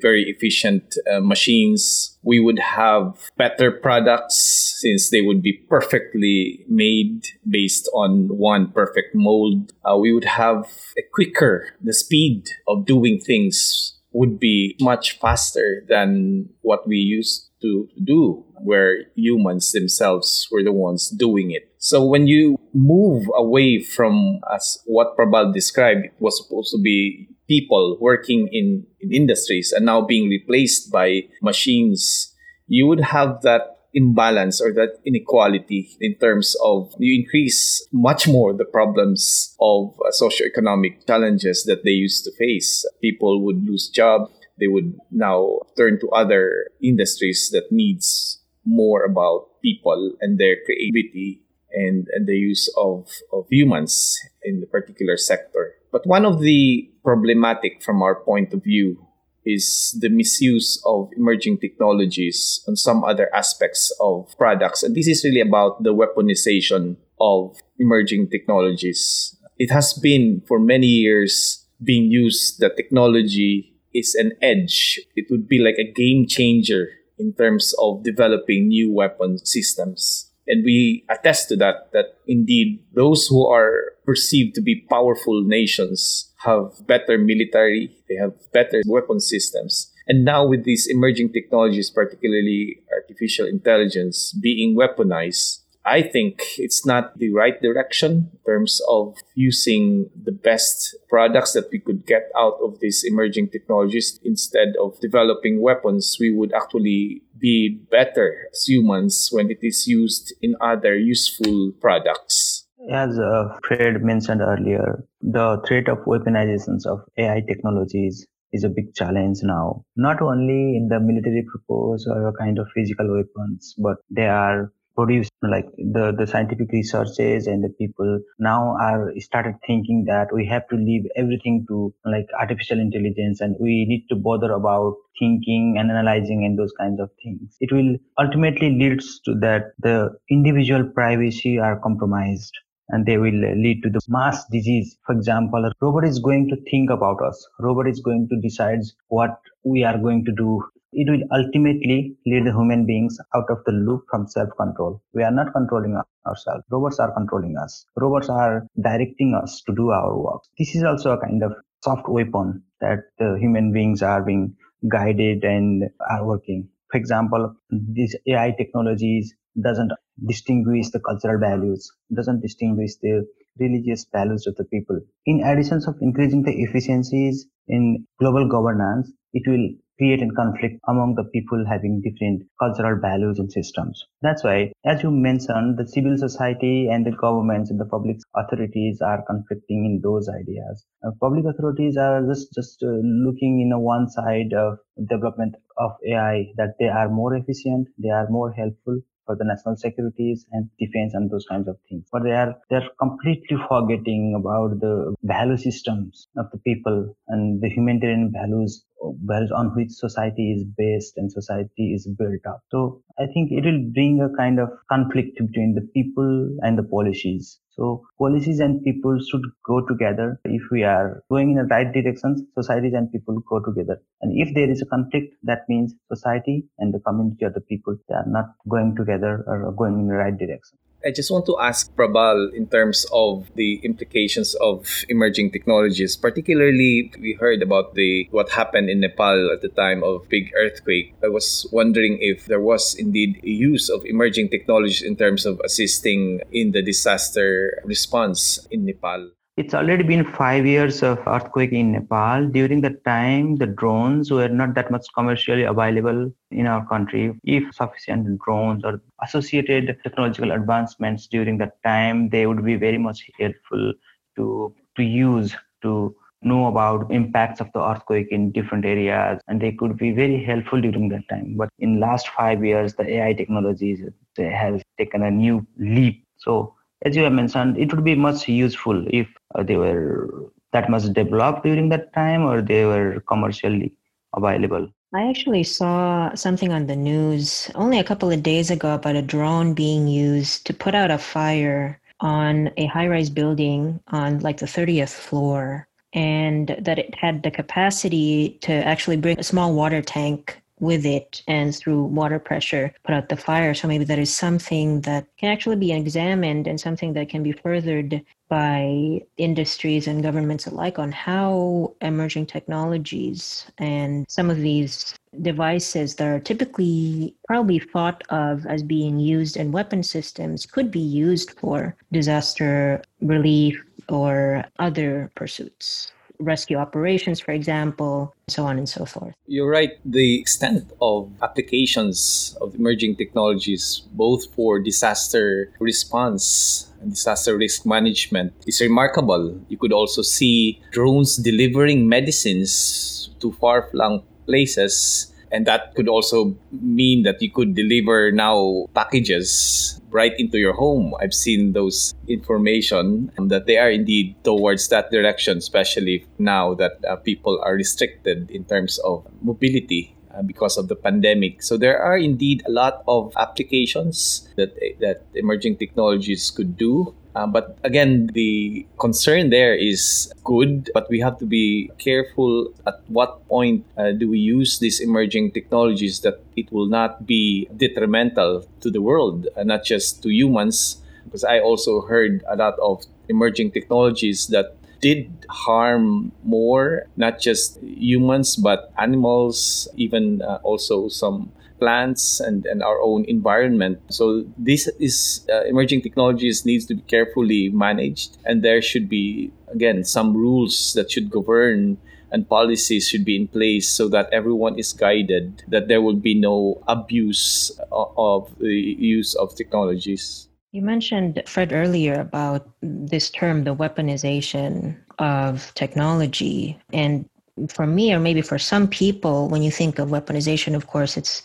very 0.02 0.30
efficient 0.30 0.96
uh, 1.12 1.20
machines. 1.22 2.18
We 2.22 2.40
would 2.40 2.60
have 2.60 3.18
better 3.36 3.72
products 3.72 4.78
since 4.80 5.10
they 5.10 5.22
would 5.22 5.42
be 5.42 5.54
perfectly 5.54 6.66
made 6.70 7.26
based 7.50 7.90
on 7.94 8.28
one 8.28 8.72
perfect 8.72 9.16
mold. 9.16 9.74
Uh, 9.84 9.98
we 9.98 10.14
would 10.14 10.26
have 10.26 10.72
a 10.98 11.02
quicker, 11.14 11.70
the 11.82 11.94
speed 11.94 12.48
of 12.68 12.86
doing 12.86 13.20
things 13.20 13.98
would 14.12 14.40
be 14.40 14.76
much 14.80 15.20
faster 15.20 15.84
than 15.88 16.50
what 16.62 16.88
we 16.88 16.98
used 16.98 17.50
to 17.62 17.88
do, 18.04 18.44
where 18.64 19.06
humans 19.16 19.72
themselves 19.72 20.48
were 20.52 20.64
the 20.64 20.72
ones 20.72 21.10
doing 21.10 21.52
it. 21.52 21.77
So 21.80 22.06
when 22.06 22.28
you 22.28 22.58
move 22.74 23.28
away 23.36 23.82
from 23.82 24.40
as 24.54 24.80
what 24.86 25.16
Prabal 25.18 25.54
described, 25.54 26.06
it 26.06 26.14
was 26.20 26.42
supposed 26.42 26.72
to 26.72 26.82
be 26.82 27.30
people 27.48 27.98
working 28.02 28.50
in, 28.52 28.86
in 29.00 29.14
industries 29.14 29.72
and 29.72 29.86
now 29.86 30.02
being 30.02 30.30
replaced 30.30 30.92
by 30.92 31.22
machines, 31.42 32.34
you 32.68 32.88
would 32.88 33.00
have 33.00 33.42
that 33.44 33.78
imbalance 33.94 34.62
or 34.62 34.74
that 34.74 35.00
inequality 35.06 35.90
in 36.02 36.14
terms 36.16 36.56
of 36.64 36.94
you 37.00 37.20
increase 37.22 37.86
much 37.92 38.28
more 38.28 38.54
the 38.54 38.66
problems 38.66 39.56
of 39.60 39.98
uh, 40.06 40.12
socioeconomic 40.22 41.08
challenges 41.08 41.64
that 41.64 41.84
they 41.84 41.92
used 41.92 42.24
to 42.26 42.32
face. 42.38 42.86
People 43.02 43.44
would 43.44 43.64
lose 43.64 43.90
jobs. 43.90 44.32
They 44.60 44.68
would 44.68 44.98
now 45.12 45.60
turn 45.78 46.00
to 46.02 46.10
other 46.10 46.68
industries 46.82 47.50
that 47.54 47.72
needs 47.72 48.42
more 48.66 49.06
about 49.06 49.62
people 49.64 50.14
and 50.20 50.38
their 50.38 50.58
creativity 50.66 51.42
and, 51.74 52.08
and 52.14 52.28
the 52.28 52.36
use 52.36 52.74
of, 52.78 53.10
of 53.32 53.46
humans 53.50 54.18
in 54.44 54.62
the 54.62 54.68
particular 54.68 55.18
sector. 55.18 55.76
But 55.92 56.06
one 56.06 56.26
of 56.26 56.42
the 56.42 56.90
problematic 57.04 57.84
from 57.84 58.02
our 58.02 58.16
point 58.16 58.54
of 58.54 58.64
view 58.64 59.08
is 59.46 59.98
the 60.00 60.10
misuse 60.10 60.82
of 60.86 61.10
emerging 61.16 61.58
technologies 61.60 62.62
and 62.68 62.78
some 62.78 63.04
other 63.04 63.34
aspects 63.34 63.96
of 64.02 64.28
products. 64.38 64.84
And 64.84 64.94
this 64.94 65.08
is 65.08 65.24
really 65.24 65.40
about 65.40 65.84
the 65.84 65.96
weaponization 65.96 66.98
of 67.20 67.58
emerging 67.80 68.30
technologies. 68.30 69.36
It 69.58 69.72
has 69.72 69.94
been 69.94 70.44
for 70.46 70.60
many 70.60 70.88
years 70.88 71.66
being 71.82 72.12
used 72.12 72.60
that 72.60 72.76
technology 72.76 73.74
is 73.94 74.16
an 74.16 74.34
edge. 74.42 75.00
It 75.16 75.28
would 75.30 75.48
be 75.48 75.60
like 75.60 75.78
a 75.80 75.92
game 75.92 76.28
changer 76.28 76.90
in 77.18 77.34
terms 77.34 77.74
of 77.80 78.04
developing 78.04 78.68
new 78.68 78.94
weapon 78.94 79.40
systems. 79.40 80.27
And 80.48 80.64
we 80.64 81.06
attest 81.10 81.50
to 81.50 81.56
that, 81.58 81.92
that 81.94 82.18
indeed 82.26 82.80
those 82.94 83.28
who 83.28 83.46
are 83.46 83.94
perceived 84.06 84.56
to 84.56 84.62
be 84.62 84.86
powerful 84.90 85.44
nations 85.44 86.32
have 86.44 86.72
better 86.88 87.18
military, 87.18 87.96
they 88.08 88.16
have 88.16 88.34
better 88.54 88.82
weapon 88.86 89.20
systems. 89.20 89.92
And 90.08 90.24
now 90.24 90.48
with 90.48 90.64
these 90.64 90.88
emerging 90.88 91.34
technologies, 91.34 91.90
particularly 91.90 92.80
artificial 92.94 93.46
intelligence 93.46 94.32
being 94.32 94.78
weaponized, 94.78 95.64
I 95.88 96.02
think 96.02 96.44
it's 96.58 96.86
not 96.86 97.18
the 97.18 97.32
right 97.34 97.62
direction 97.62 98.30
in 98.34 98.40
terms 98.46 98.82
of 98.90 99.16
using 99.36 100.10
the 100.22 100.34
best 100.34 100.96
products 101.08 101.54
that 101.54 101.70
we 101.72 101.80
could 101.80 102.06
get 102.06 102.30
out 102.38 102.60
of 102.62 102.82
these 102.82 103.06
emerging 103.06 103.50
technologies. 103.50 104.20
Instead 104.24 104.76
of 104.82 105.00
developing 105.00 105.62
weapons, 105.62 106.18
we 106.20 106.30
would 106.30 106.52
actually 106.54 107.22
be 107.40 107.80
better 107.92 108.48
as 108.52 108.64
humans 108.68 109.30
when 109.32 109.50
it 109.50 109.60
is 109.62 109.88
used 109.88 110.34
in 110.42 110.56
other 110.62 110.98
useful 110.98 111.72
products. 111.80 112.68
As 112.92 113.18
uh, 113.20 113.58
Fred 113.68 114.02
mentioned 114.02 114.42
earlier, 114.42 115.04
the 115.22 115.62
threat 115.68 115.90
of 115.90 116.00
weaponizations 116.06 116.86
of 116.86 117.00
AI 117.18 117.42
technologies 117.48 118.26
is 118.54 118.64
a 118.64 118.70
big 118.70 118.94
challenge 118.94 119.40
now. 119.44 119.84
Not 119.96 120.22
only 120.22 120.78
in 120.78 120.88
the 120.90 121.00
military 121.00 121.44
purpose 121.44 122.08
or 122.10 122.30
a 122.30 122.34
kind 122.34 122.60
of 122.60 122.68
physical 122.74 123.14
weapons, 123.14 123.76
but 123.78 123.98
they 124.10 124.28
are 124.28 124.72
produce 124.98 125.30
like 125.44 125.68
the 125.96 126.06
the 126.20 126.28
scientific 126.28 126.72
researches 126.72 127.48
and 127.48 127.64
the 127.64 127.70
people 127.82 128.20
now 128.40 128.76
are 128.82 129.14
started 129.20 129.56
thinking 129.68 130.04
that 130.08 130.34
we 130.34 130.46
have 130.54 130.68
to 130.70 130.76
leave 130.76 131.06
everything 131.16 131.66
to 131.70 131.94
like 132.06 132.28
artificial 132.40 132.80
intelligence 132.80 133.42
and 133.42 133.56
we 133.60 133.86
need 133.92 134.06
to 134.10 134.16
bother 134.16 134.52
about 134.54 134.96
thinking 135.20 135.76
and 135.80 135.92
analyzing 135.92 136.46
and 136.46 136.60
those 136.60 136.74
kinds 136.80 137.00
of 137.00 137.10
things 137.24 137.58
it 137.60 137.72
will 137.72 137.96
ultimately 138.20 138.72
leads 138.84 139.20
to 139.26 139.36
that 139.48 139.72
the 139.80 139.98
individual 140.30 140.86
privacy 141.02 141.60
are 141.60 141.80
compromised 141.80 142.58
and 142.90 143.06
they 143.06 143.18
will 143.18 143.40
lead 143.64 143.82
to 143.84 143.90
the 143.90 144.00
mass 144.08 144.46
disease. 144.52 144.98
For 145.06 145.14
example, 145.14 145.66
a 145.66 145.74
robot 145.82 146.06
is 146.06 146.20
going 146.20 146.48
to 146.50 146.56
think 146.72 146.90
about 146.90 147.22
us. 147.22 147.46
Robot 147.60 147.88
is 147.88 148.00
going 148.00 148.30
to 148.30 148.40
decide 148.42 148.80
what 149.10 149.40
we 149.66 149.84
are 149.84 149.98
going 149.98 150.24
to 150.26 150.32
do 150.32 150.64
it 150.94 151.10
will 151.10 151.24
ultimately 151.32 152.16
lead 152.26 152.46
the 152.46 152.52
human 152.52 152.86
beings 152.86 153.18
out 153.36 153.50
of 153.50 153.64
the 153.66 153.72
loop 153.72 154.04
from 154.10 154.28
self-control. 154.28 155.02
We 155.14 155.24
are 155.24 155.32
not 155.32 155.54
controlling 155.54 156.00
ourselves. 156.26 156.64
Robots 156.70 157.00
are 157.00 157.14
controlling 157.14 157.58
us. 157.58 157.86
Robots 157.96 158.30
are 158.30 158.68
directing 158.82 159.34
us 159.36 159.62
to 159.68 159.76
do 159.76 159.90
our 159.92 160.18
work. 160.18 160.42
This 160.58 160.76
is 160.76 160.84
also 160.84 161.12
a 161.12 161.22
kind 161.22 161.44
of 161.44 161.54
soft 161.84 162.08
weapon 162.08 162.64
that 162.82 163.00
the 163.20 163.38
human 163.40 163.72
beings 163.72 164.02
are 164.02 164.24
being 164.24 164.56
guided 164.90 165.44
and 165.44 165.84
are 166.10 166.26
working. 166.26 166.70
For 166.92 166.98
example, 166.98 167.56
these 167.70 168.16
AI 168.28 168.52
technologies 168.58 169.34
doesn't 169.62 169.92
distinguish 170.26 170.90
the 170.90 171.00
cultural 171.00 171.40
values, 171.40 171.92
doesn't 172.14 172.42
distinguish 172.42 172.96
the 173.02 173.26
religious 173.60 174.06
values 174.12 174.46
of 174.48 174.56
the 174.56 174.66
people. 174.66 175.00
In 175.26 175.44
addition 175.44 175.82
of 175.88 175.96
increasing 176.02 176.44
the 176.44 176.54
efficiencies 176.62 177.48
in 177.68 178.06
global 178.20 178.48
governance, 178.48 179.12
it 179.34 179.44
will 179.48 179.70
create 179.98 180.22
a 180.22 180.30
conflict 180.36 180.80
among 180.88 181.16
the 181.16 181.24
people 181.26 181.66
having 181.68 182.02
different 182.02 182.44
cultural 182.60 183.00
values 183.00 183.40
and 183.40 183.52
systems. 183.52 184.06
That's 184.22 184.44
why, 184.44 184.72
as 184.86 185.04
you 185.04 185.12
mentioned, 185.12 185.78
the 185.78 185.88
civil 185.88 186.18
society 186.18 186.88
and 186.90 187.06
the 187.06 187.12
governments 187.12 187.72
and 187.72 187.80
the 187.80 187.86
public 187.86 188.18
authorities 188.36 189.02
are 189.02 189.24
conflicting 189.26 189.86
in 189.86 190.02
those 190.04 190.30
ideas. 190.30 190.86
Uh, 191.06 191.12
public 191.20 191.46
authorities 191.46 191.98
are 191.98 192.26
just 192.28 192.54
just 192.54 192.84
uh, 192.84 192.88
looking 193.28 193.62
in 193.62 193.72
a 193.72 193.80
one 193.80 194.10
side 194.10 194.54
of 194.54 194.80
development 195.10 195.56
of 195.78 195.92
AI 196.06 196.54
that 196.58 196.76
they 196.80 196.88
are 196.88 197.10
more 197.10 197.36
efficient, 197.36 197.88
they 197.98 198.10
are 198.10 198.28
more 198.30 198.52
helpful, 198.52 199.00
for 199.28 199.36
the 199.36 199.46
national 199.46 199.78
securities 199.78 200.48
and 200.54 200.70
defense 200.80 201.14
and 201.14 201.30
those 201.30 201.46
kinds 201.48 201.68
of 201.68 201.78
things. 201.88 202.06
But 202.12 202.24
they 202.24 202.32
are 202.32 202.56
they're 202.72 202.90
completely 203.00 203.58
forgetting 203.70 204.34
about 204.40 204.80
the 204.80 205.14
value 205.24 205.58
systems 205.58 206.28
of 206.38 206.50
the 206.52 206.58
people 206.60 207.16
and 207.28 207.62
the 207.62 207.70
humanitarian 207.70 208.32
values 208.34 208.84
values 209.26 209.52
on 209.56 209.76
which 209.76 209.92
society 209.92 210.54
is 210.54 210.64
based 210.78 211.14
and 211.18 211.32
society 211.32 211.94
is 211.94 212.08
built 212.18 212.46
up. 212.48 212.62
So 212.72 213.04
I 213.20 213.28
think 213.28 213.52
it 213.52 213.64
will 213.66 213.84
bring 213.94 214.22
a 214.22 214.36
kind 214.36 214.60
of 214.60 214.70
conflict 214.90 215.38
between 215.38 215.76
the 215.76 215.88
people 215.94 216.58
and 216.62 216.78
the 216.78 216.84
policies. 216.84 217.60
So 217.78 218.08
policies 218.18 218.60
and 218.60 218.84
people 218.84 219.20
should 219.20 219.44
go 219.66 219.86
together. 219.86 220.40
If 220.46 220.64
we 220.72 220.84
are 220.84 221.24
going 221.30 221.52
in 221.52 221.58
the 221.58 221.66
right 221.66 221.92
direction, 221.92 222.48
societies 222.56 222.94
and 222.94 223.12
people 223.12 223.40
go 223.48 223.60
together. 223.60 224.02
And 224.22 224.34
if 224.36 224.54
there 224.56 224.70
is 224.70 224.82
a 224.82 224.86
conflict, 224.88 225.36
that 225.44 225.70
means 225.70 225.94
society 226.12 226.66
and 226.80 226.94
the 226.94 227.00
community 227.00 227.46
or 227.46 227.52
the 227.52 227.62
people, 227.62 227.96
they 228.10 228.16
are 228.16 228.26
not 228.28 228.46
going 228.68 228.96
together 228.96 229.44
or 229.46 229.72
going 229.78 230.00
in 230.00 230.08
the 230.08 230.16
right 230.16 230.36
direction. 230.36 230.80
I 231.06 231.12
just 231.12 231.30
want 231.30 231.46
to 231.46 231.58
ask 231.60 231.94
Prabal 231.96 232.52
in 232.54 232.68
terms 232.68 233.06
of 233.14 233.50
the 233.56 233.80
implications 233.84 234.56
of 234.56 235.06
emerging 235.10 235.52
technologies. 235.52 236.18
Particularly, 236.18 237.14
we 237.22 237.34
heard 237.40 237.62
about 237.62 237.94
the 237.94 238.28
what 238.32 238.50
happened 238.50 238.90
in 238.90 239.00
Nepal 239.00 239.52
at 239.54 239.62
the 239.62 239.70
time 239.70 240.04
of 240.04 240.28
big 240.28 240.52
earthquake. 240.58 241.14
I 241.24 241.30
was 241.30 241.68
wondering 241.72 242.18
if 242.20 242.46
there 242.46 242.60
was 242.60 242.96
indeed 242.96 243.40
a 243.44 243.50
use 243.50 243.90
of 243.90 244.06
emerging 244.06 244.50
technologies 244.50 245.04
in 245.04 245.16
terms 245.16 245.46
of 245.46 245.62
assisting 245.64 246.42
in 246.52 246.72
the 246.72 246.82
disaster 246.82 247.82
response 247.86 248.66
in 248.72 248.86
Nepal. 248.86 249.37
It's 249.58 249.74
already 249.74 250.04
been 250.04 250.24
five 250.24 250.68
years 250.68 251.02
of 251.02 251.18
earthquake 251.28 251.72
in 251.72 251.92
Nepal. 251.92 252.48
During 252.48 252.82
that 252.82 253.04
time, 253.04 253.56
the 253.56 253.66
drones 253.66 254.30
were 254.30 254.48
not 254.48 254.76
that 254.76 254.92
much 254.92 255.08
commercially 255.16 255.64
available 255.64 256.32
in 256.52 256.68
our 256.68 256.86
country. 256.88 257.34
If 257.44 257.74
sufficient 257.74 258.40
drones 258.46 258.86
or 258.86 259.02
associated 259.24 259.98
technological 260.04 260.52
advancements 260.52 261.26
during 261.26 261.58
that 261.58 261.82
time, 261.84 262.30
they 262.30 262.46
would 262.46 262.64
be 262.64 262.76
very 262.76 263.00
much 263.00 263.28
helpful 263.40 263.94
to 264.36 264.76
to 264.96 265.02
use 265.02 265.56
to 265.82 266.16
know 266.44 266.68
about 266.68 267.12
impacts 267.12 267.60
of 267.60 267.72
the 267.74 267.84
earthquake 267.84 268.28
in 268.30 268.52
different 268.52 268.86
areas 268.86 269.42
and 269.48 269.60
they 269.60 269.72
could 269.72 269.98
be 269.98 270.12
very 270.12 270.44
helpful 270.44 270.80
during 270.80 271.10
that 271.10 271.28
time 271.30 271.56
but 271.58 271.68
in 271.80 272.00
last 272.00 272.28
5 272.30 272.64
years 272.64 272.94
the 272.94 273.10
ai 273.16 273.34
technologies 273.34 274.02
has 274.38 274.84
taken 275.00 275.24
a 275.24 275.32
new 275.32 275.66
leap 275.80 276.24
so 276.38 276.77
as 277.06 277.16
you 277.16 277.24
have 277.24 277.34
mentioned, 277.34 277.78
it 277.78 277.94
would 277.94 278.04
be 278.04 278.16
much 278.16 278.48
useful 278.48 279.06
if 279.08 279.28
uh, 279.56 279.64
they 279.64 279.76
were 279.76 280.52
that 280.74 280.90
much 280.90 281.04
developed 281.14 281.64
during 281.64 281.90
that 281.90 282.14
time 282.14 282.44
or 282.44 282.62
they 282.62 282.86
were 282.86 283.24
commercially 283.28 283.94
available. 284.36 284.90
I 285.14 285.30
actually 285.30 285.64
saw 285.64 286.34
something 286.36 286.74
on 286.74 286.88
the 286.88 286.96
news 286.96 287.72
only 287.76 287.98
a 288.00 288.04
couple 288.04 288.30
of 288.30 288.44
days 288.44 288.70
ago 288.70 288.94
about 288.96 289.16
a 289.16 289.22
drone 289.22 289.74
being 289.74 290.08
used 290.08 290.66
to 290.68 290.74
put 290.74 290.94
out 290.94 291.12
a 291.12 291.18
fire 291.18 292.00
on 292.20 292.72
a 292.78 292.88
high 292.88 293.08
rise 293.08 293.30
building 293.30 294.00
on 294.10 294.40
like 294.40 294.58
the 294.58 294.66
30th 294.66 295.14
floor, 295.14 295.88
and 296.14 296.76
that 296.80 297.00
it 297.00 297.16
had 297.16 297.44
the 297.44 297.52
capacity 297.52 298.58
to 298.62 298.74
actually 298.74 299.18
bring 299.18 299.40
a 299.40 299.44
small 299.44 299.74
water 299.74 300.02
tank 300.02 300.62
with 300.80 301.06
it 301.06 301.42
and 301.48 301.76
through 301.76 302.04
water 302.04 302.40
pressure 302.40 302.94
put 303.04 303.16
out 303.16 303.30
the 303.30 303.38
fire. 303.38 303.74
So 303.74 303.88
maybe 303.88 304.04
that 304.06 304.20
is 304.20 304.34
something 304.34 305.02
that 305.02 305.26
can 305.38 305.52
actually 305.52 305.76
be 305.76 305.92
examined 305.92 306.68
and 306.68 306.80
something 306.80 307.14
that 307.14 307.30
can 307.30 307.44
be 307.44 307.52
furthered 307.52 308.22
by 308.50 309.22
industries 309.38 310.08
and 310.08 310.24
governments 310.24 310.68
alike 310.68 311.00
on 311.00 311.12
how 311.12 311.94
emerging 312.02 312.46
technologies 312.46 313.66
and 313.78 314.26
some 314.30 314.50
of 314.50 314.58
these 314.58 315.16
devices 315.42 316.16
that 316.16 316.28
are 316.28 316.40
typically 316.40 317.36
probably 317.46 317.80
thought 317.80 318.24
of 318.30 318.66
as 318.66 318.84
being 318.84 319.20
used 319.20 319.58
in 319.58 319.72
weapon 319.72 320.02
systems 320.02 320.66
could 320.66 320.90
be 320.90 321.00
used 321.00 321.60
for 321.60 321.96
disaster 322.12 323.02
relief 323.22 323.84
or 324.08 324.64
other 324.80 325.30
pursuits 325.36 326.12
rescue 326.40 326.78
operations, 326.78 327.40
for 327.40 327.52
example, 327.52 328.34
so 328.48 328.66
on 328.66 328.78
and 328.78 328.88
so 328.88 329.06
forth. 329.06 329.34
You're 329.48 329.70
right. 329.70 329.92
The 330.06 330.40
extent 330.40 330.92
of 331.02 331.32
applications 331.42 332.58
of 332.62 332.76
emerging 332.76 333.16
technologies, 333.16 334.04
both 334.14 334.54
for 334.54 334.80
disaster 334.80 335.72
response 335.80 336.90
and 337.02 337.12
disaster 337.12 337.58
risk 337.58 337.86
management, 337.86 338.54
is 338.66 338.82
remarkable. 338.82 339.60
You 339.70 339.78
could 339.78 339.94
also 339.94 340.22
see 340.22 340.82
drones 340.92 341.38
delivering 341.38 342.08
medicines 342.08 343.30
to 343.40 343.52
far 343.54 343.90
flung 343.90 344.24
places 344.46 345.34
and 345.52 345.66
that 345.66 345.96
could 345.96 346.08
also 346.08 346.56
mean 346.72 347.24
that 347.24 347.42
you 347.42 347.52
could 347.52 347.76
deliver 347.76 348.32
now 348.32 348.88
packages 348.94 350.00
right 350.10 350.34
into 350.38 350.58
your 350.58 350.74
home. 350.74 351.14
I've 351.20 351.34
seen 351.34 351.74
those 351.74 352.16
information 352.28 353.32
that 353.38 353.66
they 353.66 353.78
are 353.78 353.92
indeed 353.92 354.36
towards 354.44 354.88
that 354.90 355.12
direction, 355.12 355.58
especially 355.58 356.26
now 356.40 356.74
that 356.76 357.04
uh, 357.06 357.18
people 357.18 357.60
are 357.64 357.74
restricted 357.74 358.50
in 358.50 358.64
terms 358.66 359.00
of 359.00 359.26
mobility 359.42 360.16
uh, 360.34 360.42
because 360.42 360.78
of 360.78 360.88
the 360.88 360.96
pandemic. 360.96 361.62
So 361.62 361.78
there 361.78 362.02
are 362.02 362.18
indeed 362.18 362.64
a 362.68 362.72
lot 362.72 363.04
of 363.08 363.34
applications 363.38 364.48
that 364.56 364.76
that 365.00 365.26
emerging 365.34 365.78
technologies 365.78 366.52
could 366.52 366.78
do. 366.78 367.16
Uh, 367.38 367.46
but 367.46 367.78
again, 367.84 368.26
the 368.34 368.84
concern 368.98 369.52
there 369.52 369.76
is 369.76 370.34
good, 370.44 370.90
but 370.96 371.08
we 371.08 371.20
have 371.20 371.38
to 371.38 371.46
be 371.46 371.92
careful 372.00 372.74
at 372.88 372.98
what 373.10 373.48
point 373.48 373.86
uh, 373.96 374.10
do 374.10 374.28
we 374.28 374.40
use 374.40 374.80
these 374.80 375.00
emerging 375.00 375.52
technologies 375.52 376.22
that 376.22 376.42
it 376.56 376.66
will 376.74 376.88
not 376.88 377.28
be 377.28 377.70
detrimental 377.78 378.66
to 378.82 378.90
the 378.90 379.04
world, 379.04 379.46
uh, 379.56 379.62
not 379.62 379.86
just 379.86 380.24
to 380.24 380.34
humans. 380.34 380.98
Because 381.26 381.44
I 381.44 381.60
also 381.60 382.02
heard 382.02 382.42
a 382.50 382.56
lot 382.56 382.74
of 382.82 383.06
emerging 383.30 383.70
technologies 383.70 384.48
that 384.48 384.74
did 385.00 385.30
harm 385.48 386.32
more, 386.44 387.06
not 387.18 387.40
just 387.40 387.78
humans, 387.84 388.56
but 388.56 388.92
animals, 388.98 389.88
even 389.96 390.42
uh, 390.42 390.58
also 390.64 391.08
some 391.08 391.52
plants 391.80 392.40
and, 392.40 392.66
and 392.66 392.84
our 392.84 393.00
own 393.02 393.26
environment. 393.26 394.00
So 394.10 394.46
this 394.58 394.88
is 395.00 395.46
uh, 395.52 395.64
emerging 395.66 396.02
technologies 396.02 396.66
needs 396.66 396.86
to 396.86 396.96
be 396.96 397.02
carefully 397.04 397.70
managed, 397.70 398.38
and 398.46 398.64
there 398.64 398.82
should 398.82 399.10
be 399.10 399.52
again 399.72 400.04
some 400.04 400.36
rules 400.36 400.94
that 400.94 401.12
should 401.12 401.30
govern 401.30 401.98
and 402.32 402.48
policies 402.48 403.08
should 403.08 403.24
be 403.24 403.36
in 403.36 403.48
place 403.48 403.90
so 403.90 404.10
that 404.10 404.28
everyone 404.34 404.78
is 404.78 404.92
guided 404.94 405.64
that 405.68 405.88
there 405.88 406.02
will 406.02 406.16
be 406.16 406.34
no 406.34 406.82
abuse 406.88 407.72
of 407.92 408.54
the 408.60 408.96
use 409.00 409.34
of 409.36 409.56
technologies. 409.56 410.48
You 410.74 410.82
mentioned, 410.82 411.42
Fred, 411.48 411.72
earlier 411.72 412.20
about 412.20 412.70
this 412.82 413.30
term, 413.30 413.64
the 413.64 413.74
weaponization 413.74 414.98
of 415.20 415.74
technology. 415.76 416.78
And 416.92 417.26
for 417.70 417.88
me, 417.88 418.14
or 418.14 418.20
maybe 418.20 418.42
for 418.42 418.60
some 418.60 418.88
people, 418.88 419.48
when 419.48 419.64
you 419.64 419.72
think 419.72 419.98
of 419.98 420.10
weaponization, 420.10 420.76
of 420.76 420.88
course, 420.88 421.18
it's 421.18 421.42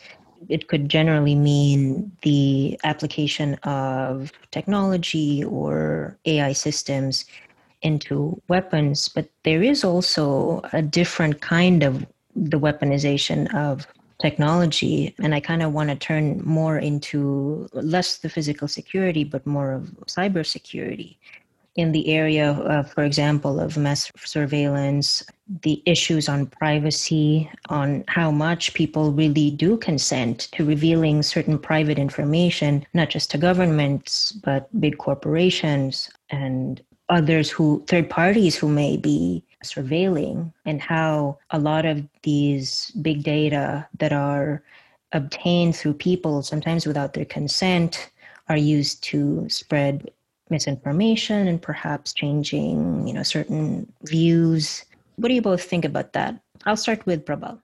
it 0.49 0.69
could 0.69 0.89
generally 0.89 1.35
mean 1.35 2.13
the 2.23 2.79
application 2.85 3.55
of 3.65 4.33
technology 4.51 5.45
or 5.45 6.17
AI 6.25 6.53
systems 6.53 7.25
into 7.83 8.41
weapons, 8.49 9.09
but 9.09 9.29
there 9.45 9.63
is 9.63 9.85
also 9.85 10.63
a 10.73 10.83
different 10.83 11.41
kind 11.41 11.83
of 11.83 12.07
the 12.35 12.59
weaponization 12.59 13.53
of 13.55 13.87
technology. 14.21 15.15
And 15.19 15.35
I 15.35 15.41
kind 15.41 15.63
of 15.63 15.73
want 15.73 15.91
to 15.91 15.97
turn 15.97 16.41
more 16.45 16.79
into 16.79 17.69
less 17.73 18.19
the 18.19 18.29
physical 18.29 18.69
security, 18.69 19.25
but 19.25 19.47
more 19.47 19.73
of 19.73 19.91
cybersecurity. 20.07 21.17
In 21.77 21.93
the 21.93 22.09
area, 22.09 22.51
of, 22.51 22.91
for 22.93 23.05
example, 23.05 23.59
of 23.59 23.77
mass 23.77 24.11
surveillance, 24.17 25.25
the 25.63 25.83
issues 25.87 26.29
on 26.29 26.47
privacy, 26.47 27.51
on 27.71 28.05
how 28.09 28.31
much 28.31 28.75
people 28.75 29.13
really 29.13 29.51
do 29.51 29.79
consent 29.79 30.49
to 30.53 30.65
revealing 30.65 31.23
certain 31.23 31.59
private 31.59 31.99
information, 31.99 32.85
not 32.93 33.09
just 33.09 33.31
to 33.31 33.39
governments, 33.39 34.33
but 34.33 34.69
big 34.81 34.99
corporations 34.99 36.11
and 36.31 36.83
others 37.09 37.51
who, 37.51 37.83
third 37.89 38.09
parties 38.09 38.57
who 38.57 38.69
may 38.69 38.97
be 38.97 39.43
surveilling, 39.65 40.53
and 40.67 40.81
how 40.81 41.39
a 41.51 41.59
lot 41.59 41.87
of 41.87 42.03
these 42.23 42.91
big 43.01 43.23
data 43.23 43.87
that 43.99 44.13
are 44.13 44.63
obtained 45.13 45.77
through 45.77 45.95
people, 45.95 46.43
sometimes 46.43 46.87
without 46.87 47.15
their 47.15 47.25
consent, 47.25 48.11
are 48.49 48.57
used 48.57 49.03
to 49.05 49.49
spread 49.49 50.11
misinformation 50.53 51.49
and 51.49 51.61
perhaps 51.61 52.13
changing, 52.13 53.09
you 53.09 53.15
know, 53.15 53.25
certain 53.25 53.93
views. 54.05 54.85
What 55.17 55.29
do 55.29 55.35
you 55.35 55.43
both 55.43 55.65
think 55.65 55.85
about 55.85 56.13
that? 56.13 56.41
I'll 56.65 56.77
start 56.77 57.05
with 57.07 57.25
Prabal. 57.25 57.61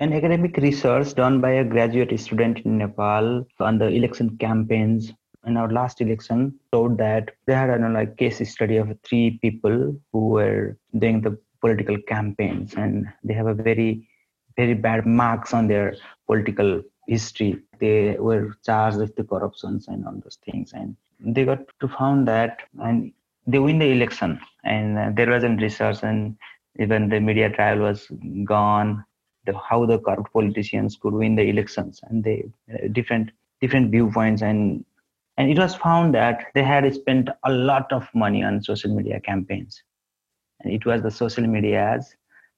An 0.00 0.12
academic 0.12 0.56
research 0.58 1.14
done 1.14 1.40
by 1.40 1.52
a 1.52 1.64
graduate 1.64 2.18
student 2.20 2.58
in 2.66 2.78
Nepal 2.78 3.46
on 3.60 3.78
the 3.78 3.86
election 3.86 4.36
campaigns 4.38 5.12
in 5.46 5.56
our 5.56 5.70
last 5.70 6.00
election 6.00 6.58
showed 6.72 6.98
that 6.98 7.30
they 7.46 7.54
had 7.54 7.70
a 7.70 7.78
know, 7.78 7.88
like 7.88 8.16
case 8.16 8.46
study 8.50 8.76
of 8.76 8.88
three 9.04 9.38
people 9.42 9.96
who 10.12 10.28
were 10.28 10.76
doing 10.98 11.20
the 11.20 11.38
political 11.60 11.96
campaigns 12.08 12.74
and 12.74 13.06
they 13.22 13.34
have 13.34 13.46
a 13.46 13.54
very 13.54 14.06
very 14.56 14.74
bad 14.74 15.06
marks 15.06 15.52
on 15.52 15.66
their 15.66 15.96
political 16.26 16.82
history 17.08 17.58
they 17.80 18.16
were 18.18 18.56
charged 18.64 18.98
with 18.98 19.14
the 19.16 19.24
corruptions 19.24 19.88
and 19.88 20.06
all 20.06 20.18
those 20.22 20.38
things 20.44 20.72
and 20.74 20.96
they 21.24 21.44
got 21.44 21.60
to 21.80 21.88
found 21.88 22.28
that 22.28 22.60
and 22.82 23.12
they 23.46 23.58
win 23.58 23.78
the 23.78 23.90
election. 23.90 24.40
And 24.64 24.98
uh, 24.98 25.10
there 25.14 25.30
wasn't 25.30 25.60
research 25.60 26.02
and 26.02 26.36
even 26.78 27.08
the 27.08 27.20
media 27.20 27.50
trial 27.50 27.78
was 27.78 28.08
gone 28.44 29.04
the, 29.46 29.56
how 29.58 29.86
the 29.86 29.98
corrupt 29.98 30.32
politicians 30.32 30.96
could 31.00 31.12
win 31.14 31.36
the 31.36 31.42
elections. 31.42 32.00
And 32.04 32.24
they 32.24 32.44
uh, 32.72 32.88
different 32.92 33.30
different 33.60 33.90
viewpoints 33.90 34.42
and 34.42 34.84
and 35.36 35.50
it 35.50 35.58
was 35.58 35.74
found 35.74 36.14
that 36.14 36.44
they 36.54 36.62
had 36.62 36.92
spent 36.94 37.28
a 37.44 37.52
lot 37.52 37.92
of 37.92 38.08
money 38.14 38.42
on 38.42 38.62
social 38.62 38.94
media 38.94 39.20
campaigns. 39.20 39.82
And 40.60 40.72
it 40.72 40.86
was 40.86 41.02
the 41.02 41.10
social 41.10 41.46
media 41.46 41.80
ads 41.80 42.16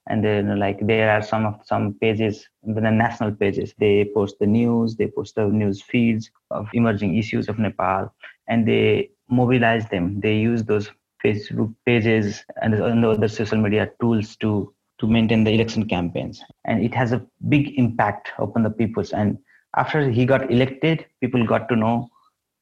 and 0.09 0.25
then 0.25 0.59
like 0.59 0.79
there 0.87 1.11
are 1.11 1.23
some 1.23 1.47
of 1.47 1.61
some 1.65 1.95
pages 1.95 2.49
the 2.63 2.81
national 2.81 3.33
pages. 3.33 3.75
They 3.79 4.11
post 4.15 4.39
the 4.39 4.47
news 4.47 4.97
they 4.97 5.09
post 5.09 5.35
the 5.35 5.47
news 5.47 5.83
feeds 5.83 6.31
of 6.51 6.69
emerging 6.73 7.17
issues 7.17 7.49
of 7.49 7.59
nepal 7.59 8.15
and 8.49 8.67
they 8.67 9.11
mobilize 9.29 9.89
them. 9.89 10.21
They 10.21 10.37
use 10.37 10.65
those 10.65 10.91
facebook 11.25 11.75
pages 11.85 12.45
and 12.63 12.75
other 13.05 13.29
social 13.29 13.59
media 13.59 13.91
tools 14.01 14.37
to 14.37 14.73
to 14.99 15.07
maintain 15.07 15.45
the 15.45 15.51
election 15.51 15.87
campaigns. 15.87 16.43
And 16.65 16.83
it 16.83 16.95
has 16.95 17.13
a 17.13 17.25
big 17.49 17.79
impact 17.79 18.31
upon 18.39 18.63
the 18.63 18.71
peoples. 18.71 19.13
And 19.13 19.39
after 19.77 20.09
he 20.09 20.25
got 20.25 20.51
elected 20.51 21.07
people 21.21 21.45
got 21.47 21.69
to 21.69 21.77
know 21.77 22.09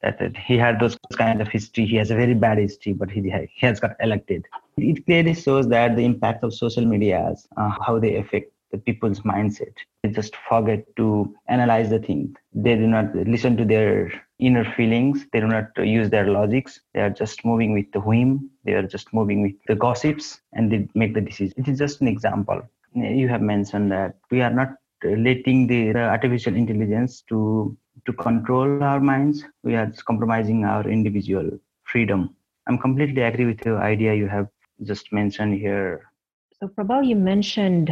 that, 0.02 0.18
that 0.18 0.36
he 0.36 0.56
had 0.56 0.80
those 0.80 0.98
kinds 1.16 1.40
of 1.40 1.48
history. 1.48 1.86
He 1.86 1.96
has 1.96 2.10
a 2.10 2.16
very 2.16 2.34
bad 2.34 2.58
history 2.58 2.92
but 2.92 3.10
he, 3.10 3.20
he 3.22 3.66
has 3.66 3.78
got 3.78 3.96
elected. 4.00 4.46
It 4.76 5.04
clearly 5.06 5.34
shows 5.34 5.68
that 5.68 5.96
the 5.96 6.04
impact 6.04 6.42
of 6.42 6.54
social 6.54 6.84
media 6.84 7.34
uh, 7.56 7.70
how 7.86 7.98
they 7.98 8.16
affect 8.16 8.53
the 8.74 8.82
people's 8.82 9.26
mindset. 9.32 9.76
They 10.02 10.10
just 10.20 10.36
forget 10.48 10.84
to 10.98 11.34
analyze 11.48 11.90
the 11.90 12.00
thing. 12.00 12.36
They 12.54 12.76
do 12.76 12.86
not 12.88 13.14
listen 13.16 13.56
to 13.58 13.64
their 13.64 14.12
inner 14.40 14.64
feelings. 14.76 15.26
They 15.32 15.40
do 15.40 15.48
not 15.48 15.68
use 15.78 16.10
their 16.10 16.28
logics. 16.30 16.80
They 16.94 17.00
are 17.02 17.10
just 17.10 17.44
moving 17.44 17.72
with 17.74 17.92
the 17.92 18.00
whim. 18.00 18.50
They 18.64 18.72
are 18.74 18.86
just 18.86 19.12
moving 19.14 19.42
with 19.42 19.54
the 19.68 19.76
gossips 19.76 20.40
and 20.54 20.72
they 20.72 20.88
make 20.94 21.14
the 21.14 21.22
decision. 21.22 21.54
It 21.58 21.68
is 21.68 21.78
just 21.78 22.02
an 22.02 22.08
example. 22.08 22.62
You 22.94 23.28
have 23.28 23.42
mentioned 23.42 23.92
that 23.92 24.16
we 24.30 24.42
are 24.42 24.50
not 24.50 24.70
letting 25.04 25.68
the 25.68 25.94
artificial 25.96 26.54
intelligence 26.56 27.22
to 27.30 27.76
to 28.06 28.12
control 28.14 28.74
our 28.82 28.90
minds. 29.00 29.44
We 29.62 29.66
are 29.76 29.80
compromising 29.96 30.64
our 30.64 30.88
individual 30.88 31.48
freedom. 31.84 32.34
I'm 32.66 32.78
completely 32.78 33.22
agree 33.22 33.46
with 33.46 33.60
the 33.60 33.74
idea 33.76 34.14
you 34.14 34.28
have 34.28 34.48
just 34.82 35.12
mentioned 35.12 35.54
here. 35.54 36.10
So, 36.52 36.68
Prabal, 36.68 37.06
you 37.06 37.16
mentioned 37.16 37.90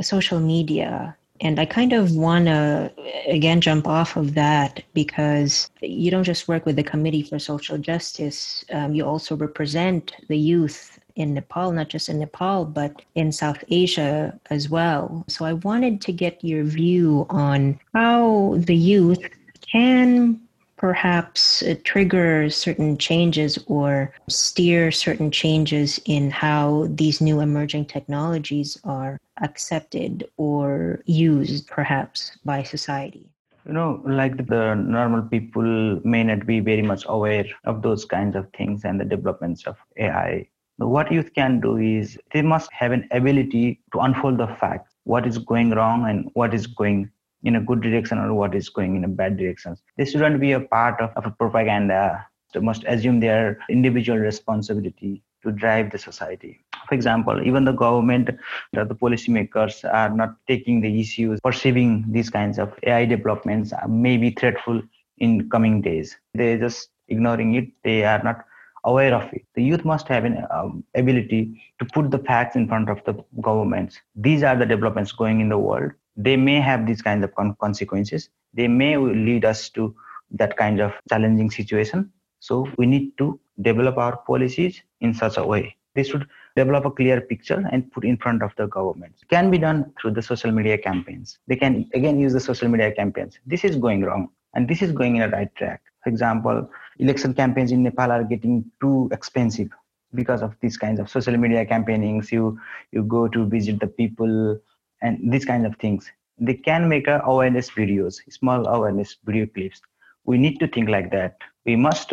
social 0.00 0.40
media, 0.40 1.16
and 1.40 1.60
I 1.60 1.66
kind 1.66 1.92
of 1.92 2.16
want 2.16 2.46
to 2.46 2.92
again 3.28 3.60
jump 3.60 3.86
off 3.86 4.16
of 4.16 4.34
that 4.34 4.82
because 4.94 5.70
you 5.80 6.10
don't 6.10 6.24
just 6.24 6.48
work 6.48 6.66
with 6.66 6.76
the 6.76 6.82
Committee 6.82 7.22
for 7.22 7.38
Social 7.38 7.78
Justice, 7.78 8.64
um, 8.72 8.94
you 8.94 9.04
also 9.04 9.36
represent 9.36 10.14
the 10.28 10.38
youth 10.38 10.98
in 11.14 11.34
Nepal, 11.34 11.72
not 11.72 11.88
just 11.88 12.08
in 12.08 12.20
Nepal, 12.20 12.64
but 12.64 13.02
in 13.14 13.32
South 13.32 13.62
Asia 13.68 14.38
as 14.50 14.68
well. 14.68 15.24
So 15.28 15.44
I 15.44 15.52
wanted 15.54 16.00
to 16.02 16.12
get 16.12 16.42
your 16.44 16.64
view 16.64 17.26
on 17.28 17.78
how 17.92 18.54
the 18.58 18.76
youth 18.76 19.28
can 19.60 20.40
perhaps 20.76 21.62
trigger 21.82 22.48
certain 22.48 22.96
changes 22.96 23.58
or 23.66 24.14
steer 24.28 24.92
certain 24.92 25.30
changes 25.30 26.00
in 26.04 26.30
how 26.30 26.86
these 26.90 27.20
new 27.20 27.40
emerging 27.40 27.84
technologies 27.84 28.78
are 28.84 29.18
accepted 29.42 30.28
or 30.36 31.02
used 31.06 31.66
perhaps 31.68 32.36
by 32.44 32.62
society 32.62 33.30
you 33.66 33.72
know 33.72 34.02
like 34.04 34.36
the 34.46 34.74
normal 34.74 35.22
people 35.22 36.00
may 36.04 36.22
not 36.24 36.46
be 36.46 36.60
very 36.60 36.82
much 36.82 37.04
aware 37.08 37.46
of 37.64 37.82
those 37.82 38.04
kinds 38.04 38.36
of 38.36 38.46
things 38.56 38.84
and 38.84 39.00
the 39.00 39.04
developments 39.04 39.66
of 39.66 39.76
ai 39.96 40.46
what 40.78 41.10
youth 41.10 41.34
can 41.34 41.60
do 41.60 41.76
is 41.76 42.18
they 42.32 42.42
must 42.42 42.72
have 42.72 42.92
an 42.92 43.08
ability 43.10 43.80
to 43.92 43.98
unfold 43.98 44.38
the 44.38 44.46
facts 44.46 44.94
what 45.04 45.26
is 45.26 45.38
going 45.38 45.70
wrong 45.70 46.08
and 46.08 46.30
what 46.34 46.54
is 46.54 46.66
going 46.66 47.10
in 47.42 47.56
a 47.56 47.60
good 47.60 47.80
direction 47.80 48.18
or 48.18 48.34
what 48.34 48.54
is 48.54 48.68
going 48.68 48.96
in 48.96 49.04
a 49.04 49.08
bad 49.08 49.36
direction. 49.36 49.76
They 49.96 50.04
shouldn't 50.04 50.40
be 50.40 50.52
a 50.52 50.60
part 50.60 51.00
of, 51.00 51.10
of 51.16 51.26
a 51.26 51.30
propaganda. 51.30 52.26
They 52.52 52.60
must 52.60 52.84
assume 52.84 53.20
their 53.20 53.58
individual 53.70 54.18
responsibility 54.18 55.22
to 55.44 55.52
drive 55.52 55.90
the 55.90 55.98
society. 55.98 56.60
For 56.88 56.94
example, 56.94 57.42
even 57.46 57.64
the 57.64 57.72
government, 57.72 58.30
the, 58.72 58.84
the 58.84 58.94
policymakers 58.94 59.84
are 59.92 60.10
not 60.10 60.36
taking 60.46 60.80
the 60.80 61.00
issues, 61.00 61.40
perceiving 61.40 62.04
these 62.08 62.30
kinds 62.30 62.58
of 62.58 62.72
AI 62.82 63.04
developments 63.04 63.72
may 63.88 64.16
be 64.16 64.30
threatful 64.30 64.82
in 65.18 65.48
coming 65.50 65.80
days. 65.82 66.16
They're 66.34 66.58
just 66.58 66.90
ignoring 67.08 67.54
it. 67.54 67.68
They 67.84 68.04
are 68.04 68.22
not 68.22 68.44
aware 68.84 69.14
of 69.14 69.32
it. 69.32 69.44
The 69.54 69.62
youth 69.62 69.84
must 69.84 70.08
have 70.08 70.24
an 70.24 70.46
um, 70.50 70.84
ability 70.94 71.60
to 71.78 71.84
put 71.84 72.10
the 72.10 72.18
facts 72.18 72.56
in 72.56 72.68
front 72.68 72.88
of 72.88 73.02
the 73.04 73.22
governments. 73.40 74.00
These 74.14 74.42
are 74.42 74.56
the 74.56 74.66
developments 74.66 75.12
going 75.12 75.40
in 75.40 75.48
the 75.48 75.58
world 75.58 75.92
they 76.18 76.36
may 76.36 76.60
have 76.60 76.84
these 76.86 77.00
kinds 77.00 77.24
of 77.24 77.32
consequences 77.58 78.28
they 78.52 78.68
may 78.68 78.96
lead 78.98 79.44
us 79.44 79.70
to 79.70 79.94
that 80.30 80.56
kind 80.56 80.80
of 80.80 80.92
challenging 81.08 81.50
situation 81.50 82.10
so 82.40 82.68
we 82.78 82.86
need 82.86 83.16
to 83.18 83.38
develop 83.62 83.98
our 83.98 84.16
policies 84.18 84.82
in 85.00 85.12
such 85.14 85.36
a 85.36 85.44
way. 85.44 85.76
They 85.94 86.04
should 86.04 86.26
develop 86.56 86.84
a 86.84 86.90
clear 86.90 87.20
picture 87.20 87.64
and 87.72 87.90
put 87.92 88.04
in 88.04 88.16
front 88.16 88.42
of 88.42 88.52
the 88.56 88.66
government. 88.66 89.14
Can 89.30 89.50
be 89.50 89.58
done 89.58 89.92
through 90.00 90.12
the 90.12 90.22
social 90.22 90.52
media 90.52 90.78
campaigns. 90.78 91.38
They 91.48 91.56
can 91.56 91.88
again 91.94 92.18
use 92.18 92.32
the 92.32 92.40
social 92.40 92.68
media 92.68 92.92
campaigns. 92.92 93.38
This 93.46 93.64
is 93.64 93.76
going 93.76 94.02
wrong 94.02 94.28
and 94.54 94.68
this 94.68 94.82
is 94.82 94.92
going 94.92 95.16
in 95.16 95.22
a 95.22 95.28
right 95.28 95.52
track. 95.56 95.82
For 96.02 96.10
example 96.10 96.68
election 96.98 97.34
campaigns 97.34 97.72
in 97.72 97.82
nepal 97.82 98.12
are 98.12 98.24
getting 98.24 98.64
too 98.80 99.08
expensive 99.12 99.70
because 100.14 100.42
of 100.42 100.54
these 100.60 100.76
kinds 100.76 101.00
of 101.00 101.10
social 101.10 101.36
media 101.36 101.66
campaignings. 101.66 102.30
You 102.30 102.58
you 102.92 103.02
go 103.02 103.26
to 103.28 103.44
visit 103.46 103.80
the 103.80 103.88
people 103.88 104.58
and 105.02 105.32
these 105.32 105.44
kinds 105.44 105.66
of 105.66 105.76
things. 105.76 106.10
They 106.38 106.54
can 106.54 106.88
make 106.88 107.08
awareness 107.08 107.70
videos 107.70 108.20
small 108.30 108.66
awareness 108.68 109.16
video 109.24 109.46
clips. 109.46 109.80
We 110.24 110.38
need 110.38 110.60
to 110.60 110.68
think 110.68 110.88
like 110.88 111.10
that 111.12 111.38
we 111.68 111.76
must 111.76 112.12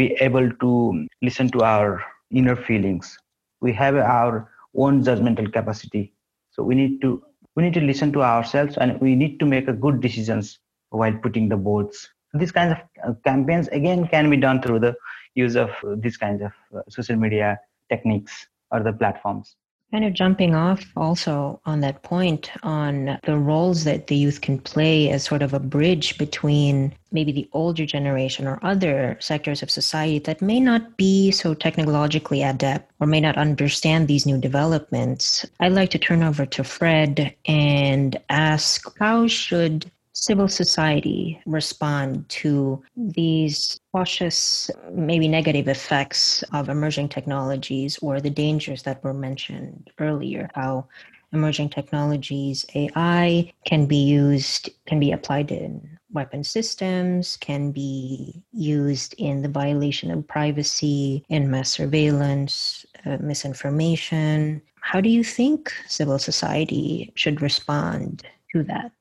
be 0.00 0.06
able 0.26 0.50
to 0.64 1.06
listen 1.22 1.48
to 1.50 1.62
our 1.62 2.02
inner 2.30 2.56
feelings. 2.56 3.16
We 3.60 3.72
have 3.74 3.96
our 3.96 4.50
own 4.74 5.04
judgmental 5.04 5.52
capacity. 5.52 6.12
So 6.50 6.62
we 6.62 6.74
need 6.74 7.00
to 7.02 7.22
we 7.54 7.62
need 7.62 7.74
to 7.74 7.80
listen 7.80 8.12
to 8.12 8.22
ourselves 8.22 8.76
and 8.76 9.00
we 9.00 9.14
need 9.14 9.40
to 9.40 9.46
make 9.46 9.68
a 9.68 9.72
good 9.84 10.00
decisions 10.00 10.58
while 10.90 11.16
putting 11.24 11.48
the 11.48 11.56
votes 11.56 12.08
these 12.38 12.52
kinds 12.52 12.72
of 12.72 13.10
uh, 13.10 13.14
campaigns 13.24 13.68
again 13.68 14.06
can 14.08 14.30
be 14.30 14.36
done 14.36 14.60
through 14.60 14.80
the 14.80 14.94
use 15.34 15.56
of 15.56 15.70
these 15.96 16.16
kinds 16.16 16.42
of 16.42 16.52
uh, 16.76 16.82
social 16.88 17.16
media 17.16 17.58
techniques 17.88 18.46
or 18.70 18.82
the 18.82 18.92
platforms 18.92 19.56
Kind 19.92 20.04
of 20.04 20.14
jumping 20.14 20.54
off 20.54 20.84
also 20.96 21.60
on 21.64 21.80
that 21.80 22.02
point 22.02 22.50
on 22.64 23.18
the 23.22 23.38
roles 23.38 23.84
that 23.84 24.08
the 24.08 24.16
youth 24.16 24.40
can 24.40 24.58
play 24.58 25.10
as 25.10 25.22
sort 25.22 25.42
of 25.42 25.54
a 25.54 25.60
bridge 25.60 26.18
between 26.18 26.92
maybe 27.12 27.30
the 27.30 27.48
older 27.52 27.86
generation 27.86 28.48
or 28.48 28.58
other 28.62 29.16
sectors 29.20 29.62
of 29.62 29.70
society 29.70 30.18
that 30.18 30.42
may 30.42 30.58
not 30.58 30.96
be 30.96 31.30
so 31.30 31.54
technologically 31.54 32.42
adept 32.42 32.90
or 33.00 33.06
may 33.06 33.20
not 33.20 33.38
understand 33.38 34.08
these 34.08 34.26
new 34.26 34.38
developments. 34.38 35.46
I'd 35.60 35.72
like 35.72 35.90
to 35.90 35.98
turn 35.98 36.24
over 36.24 36.44
to 36.44 36.64
Fred 36.64 37.34
and 37.46 38.16
ask 38.28 38.92
how 38.98 39.28
should 39.28 39.90
civil 40.16 40.48
society 40.48 41.38
respond 41.44 42.26
to 42.30 42.82
these 42.96 43.78
cautious, 43.92 44.70
maybe 44.90 45.28
negative 45.28 45.68
effects 45.68 46.42
of 46.54 46.70
emerging 46.70 47.08
technologies 47.08 47.98
or 48.00 48.20
the 48.20 48.30
dangers 48.30 48.82
that 48.82 49.04
were 49.04 49.12
mentioned 49.12 49.90
earlier? 49.98 50.48
How 50.54 50.88
emerging 51.32 51.68
technologies, 51.68 52.64
AI, 52.74 53.52
can 53.66 53.84
be 53.84 53.96
used, 53.96 54.70
can 54.86 54.98
be 54.98 55.12
applied 55.12 55.50
in 55.50 55.98
weapon 56.12 56.42
systems, 56.42 57.36
can 57.36 57.70
be 57.70 58.42
used 58.52 59.14
in 59.18 59.42
the 59.42 59.48
violation 59.48 60.10
of 60.10 60.26
privacy, 60.26 61.22
in 61.28 61.50
mass 61.50 61.68
surveillance, 61.70 62.86
uh, 63.04 63.18
misinformation. 63.20 64.62
How 64.80 65.02
do 65.02 65.10
you 65.10 65.22
think 65.22 65.74
civil 65.86 66.18
society 66.18 67.12
should 67.16 67.42
respond 67.42 68.22
to 68.52 68.62
that? 68.62 68.92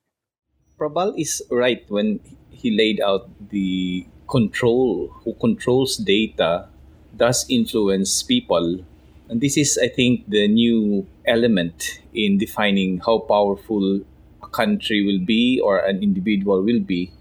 Prabal 0.86 1.18
is 1.18 1.42
right 1.50 1.82
when 1.90 2.20
he 2.52 2.70
laid 2.70 3.02
out 3.02 3.28
the 3.50 4.06
control, 4.30 5.10
who 5.24 5.34
controls 5.34 5.98
data 5.98 6.70
does 7.18 7.44
influence 7.50 8.22
people. 8.22 8.86
And 9.28 9.42
this 9.42 9.58
is, 9.58 9.80
I 9.82 9.88
think, 9.88 10.30
the 10.30 10.48
new 10.48 11.08
element 11.26 12.02
in 12.14 12.38
defining 12.38 13.00
how 13.00 13.18
powerful 13.18 14.02
a 14.44 14.48
country 14.48 15.04
will 15.04 15.26
be 15.26 15.60
or 15.60 15.80
an 15.80 16.04
individual 16.04 16.62
will 16.62 16.82
be 16.82 17.12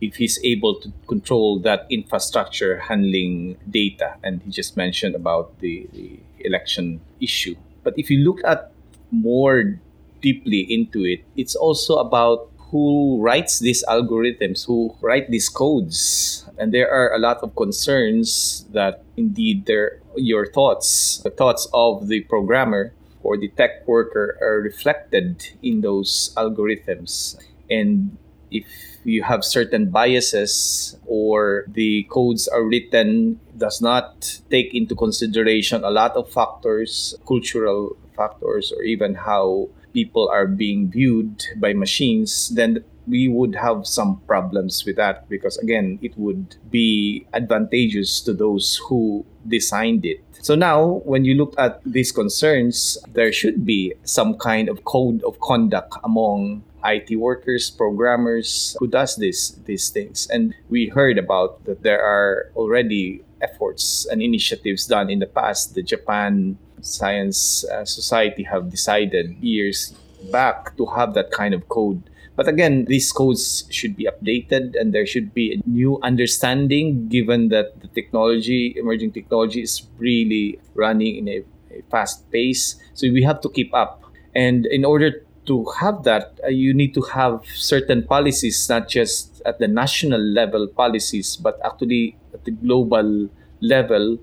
if 0.00 0.16
he's 0.16 0.40
able 0.42 0.80
to 0.80 0.90
control 1.06 1.58
that 1.60 1.86
infrastructure 1.90 2.78
handling 2.78 3.58
data. 3.68 4.16
And 4.22 4.40
he 4.42 4.50
just 4.50 4.74
mentioned 4.74 5.14
about 5.14 5.60
the, 5.60 5.86
the 5.92 6.18
election 6.40 7.02
issue. 7.20 7.56
But 7.84 7.92
if 7.98 8.08
you 8.08 8.24
look 8.24 8.40
at 8.42 8.72
more 9.10 9.78
deeply 10.22 10.60
into 10.60 11.04
it, 11.04 11.24
it's 11.36 11.54
also 11.54 11.96
about 11.98 12.48
who 12.72 13.20
writes 13.20 13.58
these 13.58 13.84
algorithms, 13.84 14.66
who 14.66 14.96
write 15.02 15.30
these 15.30 15.50
codes. 15.50 16.48
And 16.58 16.72
there 16.72 16.90
are 16.90 17.12
a 17.12 17.18
lot 17.18 17.38
of 17.42 17.54
concerns 17.54 18.64
that 18.72 19.04
indeed 19.16 19.70
your 20.16 20.46
thoughts, 20.46 21.18
the 21.22 21.30
thoughts 21.30 21.68
of 21.74 22.08
the 22.08 22.22
programmer 22.22 22.94
or 23.22 23.36
the 23.36 23.48
tech 23.48 23.86
worker 23.86 24.38
are 24.40 24.62
reflected 24.62 25.46
in 25.62 25.82
those 25.82 26.32
algorithms. 26.36 27.36
And 27.70 28.16
if 28.50 28.66
you 29.04 29.22
have 29.22 29.44
certain 29.44 29.90
biases 29.90 30.96
or 31.06 31.64
the 31.68 32.04
codes 32.04 32.48
are 32.48 32.64
written 32.64 33.38
does 33.56 33.82
not 33.82 34.40
take 34.50 34.74
into 34.74 34.94
consideration 34.94 35.84
a 35.84 35.90
lot 35.90 36.16
of 36.16 36.32
factors, 36.32 37.14
cultural 37.28 37.96
factors, 38.16 38.72
or 38.74 38.82
even 38.82 39.14
how 39.14 39.68
people 39.92 40.28
are 40.28 40.46
being 40.46 40.90
viewed 40.90 41.44
by 41.56 41.72
machines, 41.72 42.50
then 42.54 42.84
we 43.06 43.26
would 43.26 43.54
have 43.56 43.86
some 43.86 44.20
problems 44.26 44.84
with 44.86 44.94
that 44.94 45.28
because 45.28 45.58
again 45.58 45.98
it 46.02 46.16
would 46.16 46.54
be 46.70 47.26
advantageous 47.34 48.20
to 48.20 48.32
those 48.32 48.80
who 48.86 49.26
designed 49.48 50.06
it 50.06 50.22
so 50.40 50.54
now 50.54 51.02
when 51.04 51.24
you 51.24 51.34
look 51.34 51.52
at 51.58 51.80
these 51.84 52.12
concerns 52.12 52.96
there 53.12 53.32
should 53.32 53.66
be 53.66 53.92
some 54.04 54.38
kind 54.38 54.68
of 54.68 54.84
code 54.84 55.20
of 55.24 55.40
conduct 55.40 55.96
among 56.04 56.62
IT 56.84 57.16
workers, 57.16 57.70
programmers 57.70 58.76
who 58.78 58.86
does 58.86 59.16
this 59.16 59.50
these 59.64 59.90
things. 59.90 60.26
And 60.30 60.54
we 60.68 60.88
heard 60.88 61.18
about 61.18 61.64
that 61.64 61.82
there 61.82 62.02
are 62.02 62.50
already 62.56 63.22
efforts 63.40 64.06
and 64.10 64.22
initiatives 64.22 64.86
done 64.86 65.10
in 65.10 65.18
the 65.18 65.26
past. 65.26 65.74
The 65.74 65.82
Japan 65.82 66.58
science 66.82 67.64
uh, 67.64 67.84
society 67.84 68.42
have 68.42 68.70
decided 68.70 69.36
years 69.40 69.94
back 70.30 70.76
to 70.76 70.86
have 70.86 71.14
that 71.14 71.30
kind 71.30 71.54
of 71.54 71.68
code. 71.68 72.02
But 72.34 72.48
again, 72.48 72.86
these 72.86 73.12
codes 73.12 73.64
should 73.70 73.96
be 73.96 74.08
updated 74.08 74.78
and 74.78 74.92
there 74.92 75.06
should 75.06 75.34
be 75.34 75.54
a 75.54 75.68
new 75.68 75.98
understanding 76.02 77.08
given 77.08 77.48
that 77.48 77.80
the 77.80 77.88
technology, 77.88 78.74
emerging 78.76 79.12
technology, 79.12 79.62
is 79.62 79.86
really 79.98 80.58
running 80.74 81.16
in 81.16 81.28
a, 81.28 81.44
a 81.70 81.82
fast 81.90 82.30
pace. 82.30 82.76
So 82.94 83.08
we 83.10 83.22
have 83.22 83.40
to 83.42 83.48
keep 83.48 83.72
up. 83.74 84.02
And 84.34 84.64
in 84.66 84.84
order 84.84 85.24
to 85.46 85.66
have 85.80 86.04
that, 86.04 86.40
uh, 86.44 86.48
you 86.48 86.72
need 86.72 86.94
to 86.94 87.02
have 87.02 87.44
certain 87.54 88.04
policies, 88.04 88.68
not 88.68 88.88
just 88.88 89.42
at 89.44 89.58
the 89.58 89.68
national 89.68 90.20
level 90.20 90.66
policies, 90.68 91.36
but 91.36 91.60
actually 91.64 92.16
at 92.32 92.44
the 92.44 92.52
global 92.52 93.28
level 93.60 94.18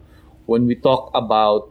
when 0.48 0.66
we 0.66 0.76
talk 0.76 1.12
about 1.14 1.70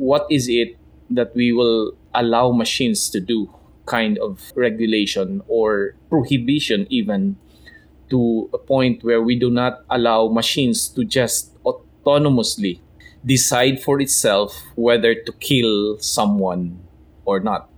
what 0.00 0.24
is 0.32 0.48
it 0.48 0.80
that 1.10 1.36
we 1.36 1.52
will 1.52 1.92
allow 2.14 2.50
machines 2.50 3.10
to 3.10 3.20
do 3.20 3.52
kind 3.84 4.16
of 4.18 4.50
regulation 4.56 5.42
or 5.46 5.94
prohibition 6.08 6.86
even 6.88 7.36
to 8.08 8.48
a 8.54 8.58
point 8.58 9.04
where 9.04 9.20
we 9.20 9.38
do 9.38 9.50
not 9.50 9.84
allow 9.90 10.28
machines 10.28 10.88
to 10.88 11.04
just 11.04 11.52
autonomously 11.64 12.80
decide 13.26 13.82
for 13.82 14.00
itself 14.00 14.64
whether 14.74 15.14
to 15.14 15.32
kill 15.38 15.98
someone 16.00 16.80
or 17.26 17.38
not? 17.38 17.68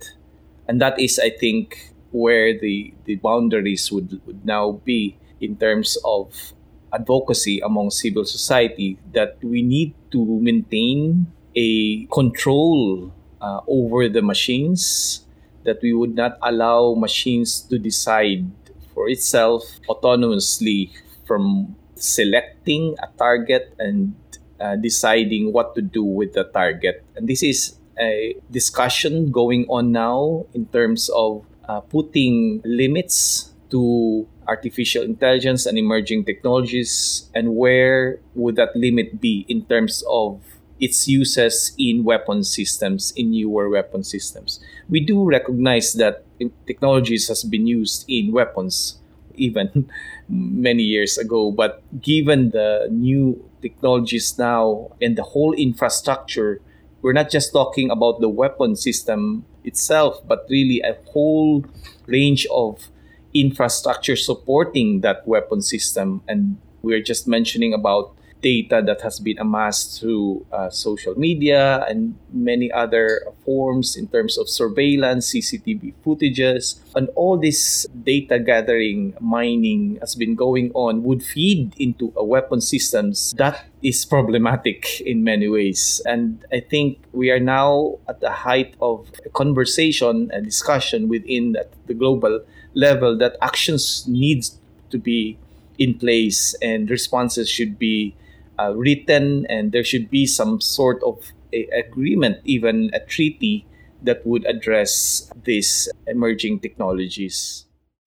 And 0.67 0.79
that 0.79 0.97
is 0.97 1.19
i 1.19 1.29
think 1.29 1.91
where 2.15 2.57
the 2.57 2.93
the 3.03 3.15
boundaries 3.17 3.91
would, 3.91 4.21
would 4.25 4.45
now 4.45 4.79
be 4.87 5.17
in 5.41 5.57
terms 5.57 5.97
of 6.05 6.53
advocacy 6.93 7.59
among 7.59 7.91
civil 7.91 8.23
society 8.23 8.97
that 9.11 9.35
we 9.43 9.61
need 9.61 9.93
to 10.11 10.23
maintain 10.39 11.27
a 11.55 12.05
control 12.07 13.11
uh, 13.41 13.61
over 13.67 14.09
the 14.09 14.21
machines, 14.21 15.21
that 15.63 15.81
we 15.81 15.93
would 15.93 16.15
not 16.15 16.37
allow 16.41 16.93
machines 16.93 17.61
to 17.61 17.79
decide 17.79 18.45
for 18.93 19.09
itself 19.09 19.63
autonomously 19.89 20.91
from 21.25 21.75
selecting 21.95 22.95
a 23.01 23.07
target 23.17 23.73
and 23.79 24.13
uh, 24.59 24.75
deciding 24.75 25.53
what 25.53 25.75
to 25.75 25.81
do 25.81 26.03
with 26.03 26.33
the 26.33 26.43
target. 26.43 27.03
And 27.15 27.27
this 27.27 27.43
is 27.43 27.75
a 27.99 28.35
discussion 28.51 29.31
going 29.31 29.65
on 29.69 29.91
now 29.91 30.45
in 30.53 30.65
terms 30.67 31.09
of 31.09 31.45
uh, 31.67 31.81
putting 31.81 32.61
limits 32.65 33.53
to 33.69 34.27
artificial 34.47 35.03
intelligence 35.03 35.65
and 35.65 35.77
emerging 35.77 36.25
technologies 36.25 37.29
and 37.33 37.55
where 37.55 38.19
would 38.35 38.55
that 38.55 38.75
limit 38.75 39.21
be 39.21 39.45
in 39.47 39.65
terms 39.65 40.03
of 40.09 40.41
its 40.83 41.07
uses 41.07 41.71
in 41.79 42.03
weapon 42.03 42.43
systems, 42.43 43.13
in 43.15 43.31
newer 43.31 43.69
weapon 43.69 44.03
systems. 44.03 44.59
We 44.89 44.99
do 44.99 45.23
recognize 45.23 45.93
that 45.93 46.25
technologies 46.67 47.29
has 47.29 47.43
been 47.43 47.65
used 47.65 48.03
in 48.09 48.33
weapons 48.33 48.99
even 49.35 49.89
many 50.27 50.83
years 50.83 51.17
ago, 51.17 51.51
but 51.51 51.81
given 52.01 52.49
the 52.49 52.89
new 52.91 53.39
technologies 53.61 54.37
now 54.37 54.91
and 55.01 55.15
the 55.15 55.23
whole 55.23 55.53
infrastructure, 55.53 56.59
we're 57.01 57.13
not 57.15 57.31
just 57.31 57.53
talking 57.53 57.89
about 57.89 58.19
the 58.19 58.27
weapon 58.27 58.75
system 58.75 59.45
itself, 59.63 60.19
but 60.27 60.45
really 60.49 60.81
a 60.81 60.97
whole 61.11 61.63
range 62.07 62.45
of 62.51 62.89
infrastructure 63.33 64.17
supporting 64.17 64.99
that 64.99 65.25
weapon 65.25 65.61
system. 65.61 66.21
And 66.27 66.57
we're 66.81 67.01
just 67.01 67.25
mentioning 67.25 67.73
about 67.73 68.13
data 68.43 68.83
that 68.85 69.01
has 69.01 69.19
been 69.19 69.39
amassed 69.39 69.99
through 69.99 70.45
uh, 70.51 70.69
social 70.69 71.15
media 71.17 71.85
and 71.87 72.15
many 72.31 72.71
other 72.71 73.23
forms 73.45 73.95
in 73.95 74.07
terms 74.07 74.37
of 74.37 74.49
surveillance, 74.49 75.33
CCTV 75.33 75.93
footages, 76.05 76.79
and 76.93 77.09
all 77.15 77.39
this 77.39 77.87
data 78.03 78.37
gathering, 78.37 79.15
mining 79.19 79.97
has 80.01 80.13
been 80.13 80.35
going 80.35 80.71
on 80.75 81.03
would 81.03 81.23
feed 81.23 81.73
into 81.79 82.11
a 82.15 82.23
weapon 82.23 82.59
systems 82.59 83.33
that 83.37 83.65
is 83.81 84.05
problematic 84.05 85.01
in 85.01 85.23
many 85.23 85.47
ways. 85.47 86.01
And 86.05 86.43
I 86.51 86.59
think 86.59 86.99
we 87.13 87.31
are 87.31 87.39
now 87.39 87.99
at 88.09 88.19
the 88.19 88.31
height 88.31 88.75
of 88.81 89.09
a 89.25 89.29
conversation 89.29 90.29
and 90.33 90.45
discussion 90.45 91.07
within 91.07 91.55
the 91.87 91.93
global 91.93 92.41
level 92.73 93.17
that 93.17 93.37
actions 93.41 94.05
needs 94.07 94.59
to 94.89 94.97
be 94.97 95.37
in 95.77 95.97
place 95.97 96.53
and 96.61 96.89
responses 96.89 97.49
should 97.49 97.79
be 97.79 98.15
uh, 98.59 98.73
written 98.75 99.45
and 99.47 99.71
there 99.71 99.83
should 99.83 100.09
be 100.09 100.25
some 100.25 100.61
sort 100.61 101.01
of 101.03 101.31
agreement, 101.73 102.39
even 102.45 102.89
a 102.93 102.99
treaty 102.99 103.65
that 104.01 104.25
would 104.25 104.45
address 104.45 105.31
these 105.43 105.89
emerging 106.07 106.59
technologies. 106.59 107.65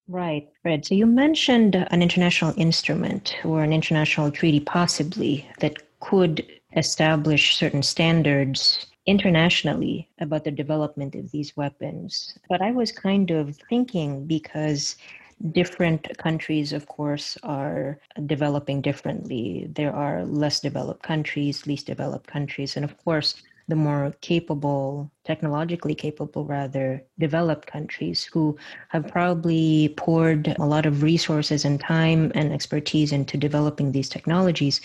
Right, 0.08 0.48
Fred. 0.62 0.84
So 0.84 0.94
you 0.94 1.06
mentioned 1.06 1.74
an 1.74 2.02
international 2.02 2.54
instrument 2.56 3.36
or 3.44 3.62
an 3.62 3.72
international 3.72 4.30
treaty, 4.30 4.60
possibly, 4.60 5.48
that 5.58 5.82
could 6.00 6.46
establish 6.76 7.56
certain 7.56 7.82
standards 7.82 8.86
internationally 9.06 10.08
about 10.20 10.44
the 10.44 10.50
development 10.50 11.14
of 11.14 11.30
these 11.30 11.56
weapons. 11.56 12.38
But 12.48 12.60
I 12.60 12.72
was 12.72 12.92
kind 12.92 13.30
of 13.30 13.56
thinking 13.68 14.26
because 14.26 14.96
different 15.52 16.16
countries, 16.18 16.72
of 16.72 16.86
course, 16.86 17.36
are 17.42 17.98
developing 18.26 18.80
differently. 18.80 19.68
There 19.70 19.94
are 19.94 20.24
less 20.24 20.60
developed 20.60 21.02
countries, 21.02 21.66
least 21.66 21.86
developed 21.86 22.26
countries, 22.26 22.76
and 22.76 22.84
of 22.84 22.96
course, 23.04 23.42
the 23.68 23.76
more 23.76 24.14
capable, 24.20 25.10
technologically 25.24 25.94
capable, 25.94 26.44
rather, 26.44 27.02
developed 27.18 27.66
countries 27.66 28.24
who 28.24 28.56
have 28.88 29.08
probably 29.08 29.92
poured 29.96 30.54
a 30.58 30.64
lot 30.64 30.86
of 30.86 31.02
resources 31.02 31.64
and 31.64 31.80
time 31.80 32.30
and 32.34 32.52
expertise 32.52 33.12
into 33.12 33.36
developing 33.36 33.90
these 33.92 34.08
technologies. 34.08 34.80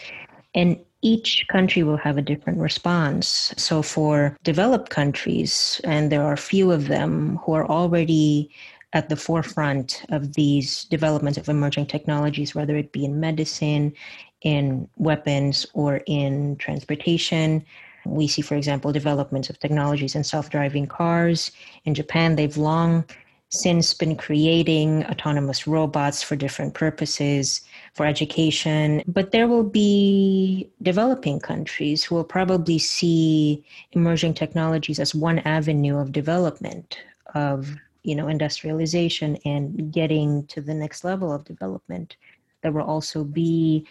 And 0.56 0.80
each 1.04 1.46
country 1.48 1.84
will 1.84 1.98
have 1.98 2.18
a 2.18 2.22
different 2.22 2.60
response. 2.60 3.54
So, 3.58 3.82
for 3.82 4.38
developed 4.44 4.90
countries, 4.90 5.80
and 5.84 6.12
there 6.12 6.24
are 6.24 6.38
few 6.38 6.72
of 6.72 6.88
them 6.88 7.40
who 7.44 7.54
are 7.54 7.68
already 7.68 8.50
at 8.94 9.10
the 9.10 9.16
forefront 9.16 10.04
of 10.10 10.34
these 10.34 10.86
developments 10.86 11.38
of 11.38 11.48
emerging 11.48 11.86
technologies, 11.86 12.54
whether 12.54 12.76
it 12.76 12.92
be 12.92 13.06
in 13.06 13.20
medicine, 13.20 13.94
in 14.42 14.88
weapons, 14.98 15.66
or 15.74 16.02
in 16.08 16.56
transportation, 16.58 17.64
we 18.06 18.28
see, 18.28 18.42
for 18.42 18.56
example, 18.56 18.92
developments 18.92 19.50
of 19.50 19.60
technologies 19.60 20.16
in 20.16 20.24
self 20.24 20.50
driving 20.50 20.88
cars. 20.88 21.52
In 21.86 21.94
Japan, 21.94 22.36
they've 22.36 22.58
long 22.58 23.06
since 23.50 23.94
been 23.94 24.16
creating 24.16 25.06
autonomous 25.06 25.68
robots 25.68 26.24
for 26.24 26.38
different 26.38 26.74
purposes, 26.74 27.62
for 27.94 28.06
education. 28.06 29.04
But 29.08 29.32
there 29.32 29.48
will 29.48 29.66
be 29.66 30.70
developing 30.82 31.40
countries 31.40 32.04
who 32.04 32.16
will 32.16 32.24
probably 32.24 32.80
see 32.80 33.64
emerging 33.92 34.36
technologies 34.36 35.00
as 35.00 35.14
one 35.14 35.40
avenue 35.40 35.98
of 35.98 36.14
development, 36.14 36.98
of 37.36 37.76
you 38.04 38.16
know, 38.16 38.28
industrialization 38.28 39.38
and 39.46 39.92
getting 39.92 40.46
to 40.48 40.62
the 40.62 40.74
next 40.74 41.04
level 41.04 41.32
of 41.32 41.46
development. 41.46 42.18
There 42.62 42.72
will 42.72 42.84
also 42.84 43.24
be 43.24 43.88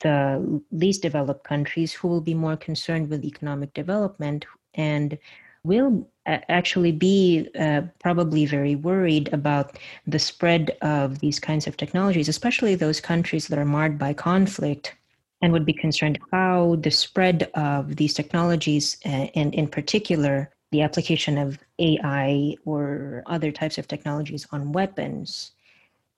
the 0.00 0.62
least 0.70 1.02
developed 1.02 1.44
countries 1.44 1.92
who 1.92 2.08
will 2.08 2.20
be 2.20 2.34
more 2.34 2.56
concerned 2.56 3.10
with 3.10 3.24
economic 3.24 3.74
development 3.74 4.46
and 4.74 5.18
will 5.64 6.08
actually 6.26 6.92
be 6.92 7.48
uh, 7.58 7.82
probably 7.98 8.46
very 8.46 8.76
worried 8.76 9.32
about 9.32 9.78
the 10.06 10.18
spread 10.18 10.76
of 10.80 11.18
these 11.18 11.38
kinds 11.38 11.66
of 11.66 11.76
technologies, 11.76 12.28
especially 12.28 12.74
those 12.74 13.00
countries 13.00 13.48
that 13.48 13.58
are 13.58 13.64
marred 13.64 13.98
by 13.98 14.12
conflict, 14.12 14.94
and 15.42 15.52
would 15.52 15.66
be 15.66 15.72
concerned 15.72 16.18
how 16.30 16.76
the 16.80 16.90
spread 16.90 17.50
of 17.54 17.96
these 17.96 18.14
technologies, 18.14 18.96
uh, 19.06 19.26
and 19.34 19.54
in 19.54 19.66
particular, 19.66 20.50
the 20.70 20.82
application 20.82 21.38
of 21.38 21.58
AI 21.78 22.54
or 22.64 23.22
other 23.26 23.50
types 23.50 23.78
of 23.78 23.88
technologies 23.88 24.46
on 24.52 24.72
weapons, 24.72 25.52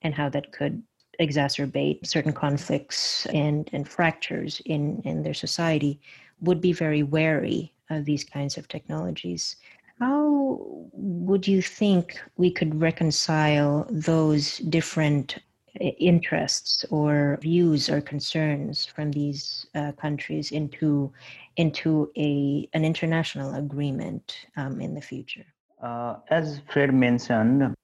and 0.03 0.15
how 0.15 0.29
that 0.29 0.53
could 0.53 0.83
exacerbate 1.21 2.07
certain 2.07 2.33
conflicts 2.33 3.27
and, 3.27 3.69
and 3.73 3.89
fractures 3.89 4.61
in, 4.65 5.01
in 5.05 5.23
their 5.23 5.35
society 5.35 6.01
would 6.41 6.61
be 6.61 6.73
very 6.73 7.03
wary 7.03 7.73
of 7.91 8.05
these 8.05 8.25
kinds 8.25 8.57
of 8.57 8.69
technologies. 8.69 9.57
How 10.01 10.59
would 10.93 11.47
you 11.47 11.63
think 11.63 12.21
we 12.37 12.51
could 12.51 12.81
reconcile 12.81 13.87
those 13.91 14.59
different 14.59 15.39
interests 15.81 16.85
or 16.91 17.39
views 17.41 17.89
or 17.89 18.01
concerns 18.01 18.85
from 18.85 19.11
these 19.11 19.67
uh, 19.75 19.93
countries 19.93 20.53
into 20.53 21.13
into 21.57 22.11
a 22.17 22.69
an 22.73 22.85
international 22.85 23.55
agreement 23.55 24.37
um, 24.57 24.81
in 24.81 24.95
the 24.95 25.01
future? 25.01 25.47
Uh, 25.83 26.17
as 26.31 26.61
Fred 26.71 26.95
mentioned, 26.95 27.75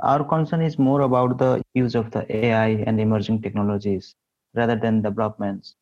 our 0.00 0.24
concern 0.24 0.62
is 0.62 0.78
more 0.78 1.02
about 1.02 1.38
the 1.38 1.62
use 1.74 1.94
of 1.94 2.10
the 2.10 2.24
AI 2.34 2.68
and 2.86 3.00
emerging 3.00 3.42
technologies 3.42 4.14
rather 4.54 4.76
than 4.76 5.02
developments. 5.02 5.76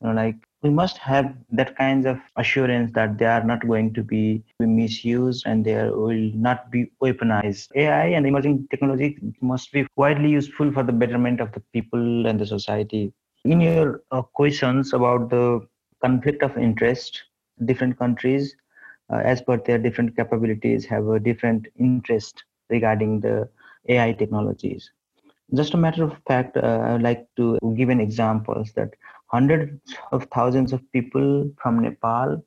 You 0.00 0.08
know, 0.08 0.14
like 0.14 0.36
we 0.62 0.70
must 0.70 0.98
have 0.98 1.34
that 1.52 1.76
kind 1.76 2.06
of 2.06 2.18
assurance 2.36 2.92
that 2.94 3.18
they 3.18 3.26
are 3.26 3.44
not 3.44 3.66
going 3.66 3.92
to 3.94 4.02
be 4.02 4.42
misused 4.60 5.44
and 5.46 5.64
they 5.64 5.76
will 5.88 6.30
not 6.34 6.70
be 6.70 6.90
weaponized. 7.02 7.68
AI 7.74 8.06
and 8.06 8.26
emerging 8.26 8.66
technology 8.70 9.18
must 9.40 9.72
be 9.72 9.86
widely 9.96 10.30
useful 10.30 10.72
for 10.72 10.82
the 10.82 10.92
betterment 10.92 11.40
of 11.40 11.52
the 11.52 11.60
people 11.72 12.26
and 12.26 12.40
the 12.40 12.46
society. 12.46 13.12
In 13.44 13.60
your 13.60 14.02
uh, 14.10 14.22
questions 14.22 14.92
about 14.92 15.30
the 15.30 15.66
conflict 16.02 16.42
of 16.42 16.56
interest, 16.56 17.24
different 17.64 17.98
countries, 17.98 18.56
uh, 19.12 19.16
as 19.24 19.42
per 19.42 19.56
their 19.58 19.78
different 19.78 20.16
capabilities, 20.16 20.84
have 20.86 21.06
a 21.08 21.20
different 21.20 21.68
interest 21.78 22.44
regarding 22.70 23.20
the 23.20 23.48
AI 23.88 24.12
technologies. 24.12 24.90
Just 25.54 25.74
a 25.74 25.76
matter 25.76 26.04
of 26.04 26.14
fact, 26.26 26.56
uh, 26.56 26.80
I 26.84 26.92
would 26.92 27.02
like 27.02 27.26
to 27.36 27.58
give 27.76 27.88
an 27.88 28.00
examples 28.00 28.72
that 28.72 28.94
hundreds 29.34 29.94
of 30.12 30.26
thousands 30.36 30.72
of 30.72 30.80
people 30.92 31.28
from 31.60 31.82
Nepal 31.86 32.44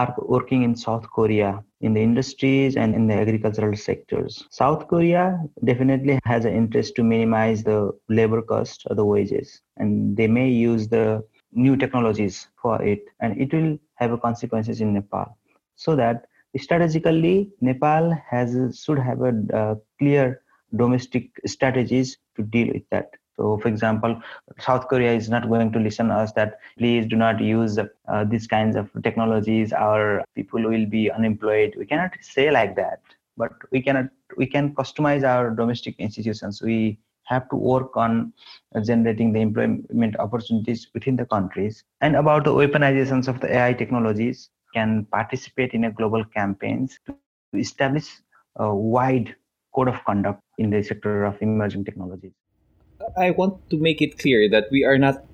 are 0.00 0.14
working 0.18 0.62
in 0.66 0.72
South 0.76 1.06
Korea 1.16 1.50
in 1.80 1.94
the 1.94 2.02
industries 2.02 2.76
and 2.76 2.94
in 2.94 3.06
the 3.06 3.14
agricultural 3.14 3.76
sectors. 3.76 4.44
South 4.50 4.86
Korea 4.88 5.24
definitely 5.64 6.18
has 6.24 6.44
an 6.44 6.54
interest 6.54 6.94
to 6.96 7.02
minimize 7.02 7.62
the 7.62 7.78
labor 8.08 8.42
cost 8.42 8.84
or 8.88 8.94
the 8.94 9.04
wages, 9.14 9.62
and 9.78 10.16
they 10.18 10.26
may 10.26 10.48
use 10.48 10.88
the 10.88 11.06
new 11.52 11.76
technologies 11.76 12.48
for 12.62 12.82
it, 12.82 13.02
and 13.20 13.40
it 13.40 13.52
will 13.54 13.78
have 13.94 14.20
consequences 14.20 14.80
in 14.80 14.92
Nepal. 14.92 15.28
So 15.76 15.96
that 15.96 16.26
strategically 16.58 17.50
nepal 17.60 18.04
has 18.30 18.50
should 18.82 18.98
have 18.98 19.20
a 19.30 19.32
uh, 19.60 19.74
clear 19.98 20.42
domestic 20.74 21.30
strategies 21.46 22.18
to 22.36 22.42
deal 22.42 22.68
with 22.74 22.86
that 22.90 23.08
so 23.38 23.58
for 23.58 23.68
example 23.68 24.20
south 24.58 24.88
korea 24.88 25.12
is 25.12 25.28
not 25.28 25.48
going 25.48 25.70
to 25.72 25.78
listen 25.78 26.10
us 26.10 26.32
that 26.32 26.58
please 26.78 27.06
do 27.06 27.16
not 27.16 27.40
use 27.40 27.78
uh, 27.78 28.24
these 28.24 28.46
kinds 28.46 28.76
of 28.76 28.90
technologies. 29.02 29.72
Our 29.72 30.24
people 30.34 30.62
will 30.62 30.86
be 30.86 31.10
unemployed. 31.10 31.74
We 31.76 31.86
cannot 31.86 32.12
say 32.20 32.50
like 32.50 32.76
that. 32.76 33.00
But 33.36 33.52
we 33.70 33.82
cannot 33.82 34.06
we 34.36 34.46
can 34.46 34.74
customize 34.74 35.24
our 35.24 35.50
domestic 35.50 35.96
institutions. 35.98 36.62
We 36.62 36.98
have 37.24 37.48
to 37.50 37.56
work 37.56 37.96
on 37.96 38.32
generating 38.84 39.32
the 39.32 39.40
employment 39.40 40.16
opportunities 40.18 40.88
within 40.94 41.16
the 41.16 41.26
countries. 41.26 41.82
And 42.00 42.16
about 42.16 42.44
the 42.44 42.52
weaponizations 42.52 43.28
of 43.28 43.40
the 43.40 43.52
ai 43.56 43.72
technologies 43.72 44.50
can 44.74 45.06
participate 45.06 45.72
in 45.72 45.84
a 45.84 45.90
global 45.90 46.24
campaigns 46.24 46.98
to 47.06 47.14
establish 47.58 48.08
a 48.56 48.74
wide 48.74 49.34
code 49.74 49.88
of 49.88 50.02
conduct 50.04 50.40
in 50.58 50.70
the 50.70 50.82
sector 50.82 51.24
of 51.24 51.40
emerging 51.42 51.84
technologies. 51.84 52.32
I 53.16 53.30
want 53.30 53.58
to 53.70 53.76
make 53.76 54.02
it 54.02 54.18
clear 54.18 54.48
that 54.50 54.68
we 54.70 54.84
are 54.84 54.98
not 54.98 55.24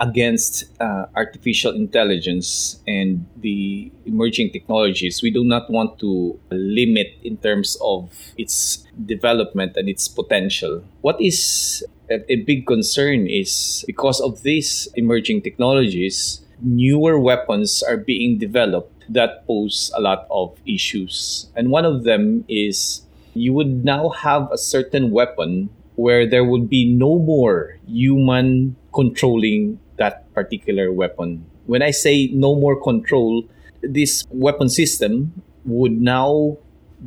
against 0.00 0.64
uh, 0.80 1.06
artificial 1.14 1.72
intelligence 1.74 2.80
and 2.88 3.26
the 3.36 3.92
emerging 4.06 4.50
technologies. 4.50 5.22
We 5.22 5.30
do 5.30 5.44
not 5.44 5.70
want 5.70 5.98
to 6.00 6.40
limit 6.50 7.18
in 7.22 7.36
terms 7.36 7.76
of 7.82 8.10
its 8.38 8.86
development 9.04 9.76
and 9.76 9.88
its 9.88 10.08
potential. 10.08 10.82
What 11.02 11.20
is 11.20 11.84
a, 12.10 12.24
a 12.32 12.36
big 12.36 12.66
concern 12.66 13.26
is 13.26 13.84
because 13.86 14.20
of 14.20 14.42
these 14.42 14.88
emerging 14.96 15.42
technologies, 15.42 16.40
newer 16.62 17.20
weapons 17.20 17.82
are 17.82 17.98
being 17.98 18.38
developed 18.38 19.04
that 19.10 19.46
pose 19.46 19.92
a 19.94 20.00
lot 20.00 20.26
of 20.30 20.56
issues. 20.66 21.48
And 21.54 21.70
one 21.70 21.84
of 21.84 22.04
them 22.04 22.44
is 22.48 23.02
you 23.34 23.52
would 23.52 23.84
now 23.84 24.08
have 24.08 24.50
a 24.50 24.58
certain 24.58 25.10
weapon 25.10 25.68
where 26.00 26.24
there 26.24 26.44
would 26.44 26.68
be 26.72 26.88
no 26.88 27.18
more 27.18 27.76
human 27.86 28.74
controlling 28.94 29.78
that 29.98 30.24
particular 30.32 30.90
weapon. 30.90 31.44
When 31.66 31.82
I 31.82 31.90
say 31.90 32.28
no 32.32 32.56
more 32.56 32.80
control, 32.80 33.44
this 33.82 34.24
weapon 34.30 34.70
system 34.70 35.42
would 35.66 36.00
now 36.00 36.56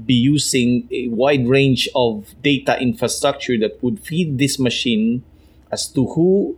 be 0.06 0.14
using 0.14 0.88
a 0.92 1.08
wide 1.10 1.48
range 1.48 1.90
of 1.96 2.38
data 2.44 2.80
infrastructure 2.80 3.58
that 3.58 3.82
would 3.82 4.00
feed 4.00 4.38
this 4.38 4.60
machine 4.60 5.24
as 5.72 5.90
to 5.98 6.06
who 6.14 6.56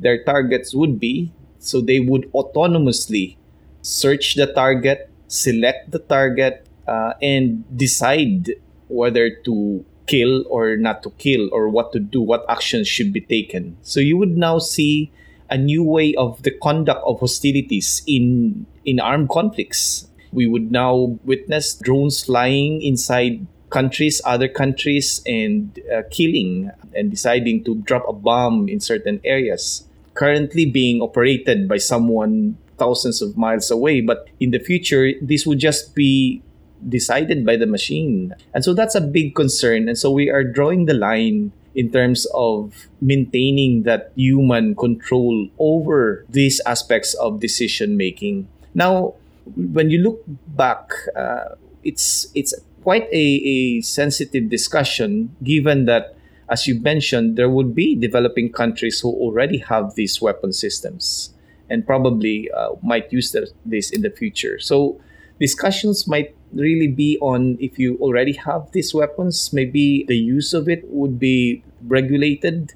their 0.00 0.22
targets 0.24 0.74
would 0.74 0.98
be 0.98 1.30
so 1.58 1.80
they 1.80 2.00
would 2.00 2.30
autonomously 2.32 3.36
search 3.82 4.34
the 4.34 4.46
target, 4.52 5.08
select 5.28 5.92
the 5.92 6.00
target, 6.00 6.66
uh, 6.86 7.14
and 7.22 7.62
decide 7.76 8.54
whether 8.88 9.30
to 9.30 9.84
kill 10.06 10.44
or 10.48 10.76
not 10.76 11.02
to 11.02 11.10
kill 11.18 11.48
or 11.52 11.68
what 11.68 11.92
to 11.92 11.98
do, 11.98 12.20
what 12.20 12.44
actions 12.48 12.88
should 12.88 13.12
be 13.12 13.20
taken. 13.20 13.76
So 13.82 14.00
you 14.00 14.16
would 14.16 14.36
now 14.36 14.58
see 14.58 15.10
a 15.50 15.58
new 15.58 15.82
way 15.82 16.14
of 16.14 16.42
the 16.42 16.50
conduct 16.50 17.02
of 17.06 17.20
hostilities 17.20 18.02
in 18.06 18.66
in 18.84 19.00
armed 19.00 19.28
conflicts. 19.28 20.08
We 20.32 20.46
would 20.46 20.70
now 20.70 21.18
witness 21.24 21.74
drones 21.74 22.24
flying 22.24 22.82
inside 22.82 23.46
countries, 23.70 24.20
other 24.24 24.48
countries, 24.48 25.22
and 25.26 25.78
uh, 25.92 26.02
killing 26.10 26.70
and 26.94 27.10
deciding 27.10 27.64
to 27.64 27.76
drop 27.82 28.04
a 28.08 28.12
bomb 28.12 28.68
in 28.68 28.80
certain 28.80 29.20
areas 29.24 29.86
currently 30.16 30.64
being 30.64 31.00
operated 31.00 31.68
by 31.68 31.76
someone 31.76 32.56
thousands 32.78 33.22
of 33.22 33.36
miles 33.36 33.70
away. 33.70 34.00
But 34.00 34.28
in 34.40 34.50
the 34.50 34.58
future, 34.58 35.12
this 35.20 35.46
would 35.46 35.58
just 35.58 35.94
be 35.94 36.42
decided 36.88 37.44
by 37.44 37.56
the 37.56 37.66
machine. 37.66 38.34
And 38.54 38.64
so 38.64 38.74
that's 38.74 38.94
a 38.94 39.00
big 39.00 39.34
concern. 39.34 39.88
And 39.88 39.98
so 39.98 40.10
we 40.10 40.30
are 40.30 40.44
drawing 40.44 40.86
the 40.86 40.94
line 40.94 41.52
in 41.74 41.90
terms 41.90 42.26
of 42.32 42.88
maintaining 43.00 43.82
that 43.82 44.12
human 44.16 44.74
control 44.74 45.48
over 45.58 46.24
these 46.28 46.60
aspects 46.64 47.14
of 47.14 47.40
decision 47.40 47.96
making. 47.96 48.48
Now, 48.74 49.14
when 49.54 49.90
you 49.90 49.98
look 49.98 50.22
back, 50.26 50.90
uh, 51.14 51.56
it's 51.84 52.26
it's 52.34 52.54
quite 52.82 53.08
a, 53.12 53.26
a 53.44 53.80
sensitive 53.82 54.48
discussion 54.48 55.36
given 55.42 55.84
that 55.86 56.16
as 56.48 56.66
you 56.66 56.80
mentioned, 56.80 57.36
there 57.36 57.50
would 57.50 57.74
be 57.74 57.96
developing 57.96 58.52
countries 58.52 59.00
who 59.00 59.10
already 59.10 59.58
have 59.58 59.94
these 59.94 60.20
weapon 60.22 60.52
systems 60.52 61.34
and 61.68 61.84
probably 61.84 62.48
uh, 62.52 62.70
might 62.82 63.12
use 63.12 63.34
this 63.64 63.90
in 63.90 64.02
the 64.02 64.10
future. 64.10 64.58
So 64.60 65.00
discussions 65.40 66.06
might 66.06 66.35
really 66.52 66.88
be 66.88 67.18
on 67.20 67.58
if 67.60 67.78
you 67.78 67.96
already 68.00 68.32
have 68.32 68.70
these 68.72 68.94
weapons, 68.94 69.52
maybe 69.52 70.04
the 70.08 70.16
use 70.16 70.54
of 70.54 70.68
it 70.68 70.84
would 70.88 71.18
be 71.18 71.62
regulated, 71.86 72.74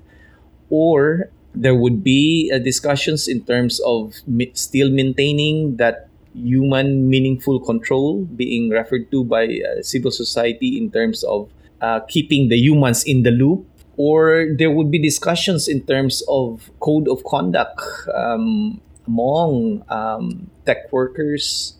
or 0.70 1.30
there 1.54 1.74
would 1.74 2.04
be 2.04 2.50
uh, 2.54 2.58
discussions 2.58 3.26
in 3.26 3.42
terms 3.44 3.80
of 3.80 4.14
mi- 4.26 4.52
still 4.54 4.90
maintaining 4.90 5.76
that 5.76 6.08
human 6.34 7.10
meaningful 7.10 7.58
control 7.58 8.24
being 8.36 8.70
referred 8.70 9.10
to 9.10 9.24
by 9.24 9.46
uh, 9.46 9.82
civil 9.82 10.10
society 10.10 10.78
in 10.78 10.90
terms 10.90 11.24
of 11.24 11.50
uh, 11.80 12.00
keeping 12.08 12.48
the 12.48 12.56
humans 12.56 13.02
in 13.04 13.22
the 13.22 13.30
loop. 13.30 13.66
Or 13.96 14.46
there 14.56 14.70
would 14.70 14.90
be 14.90 14.98
discussions 14.98 15.68
in 15.68 15.82
terms 15.82 16.22
of 16.28 16.70
code 16.80 17.06
of 17.08 17.22
conduct 17.24 17.82
um, 18.14 18.80
among 19.06 19.84
um, 19.90 20.48
tech 20.64 20.90
workers 20.92 21.76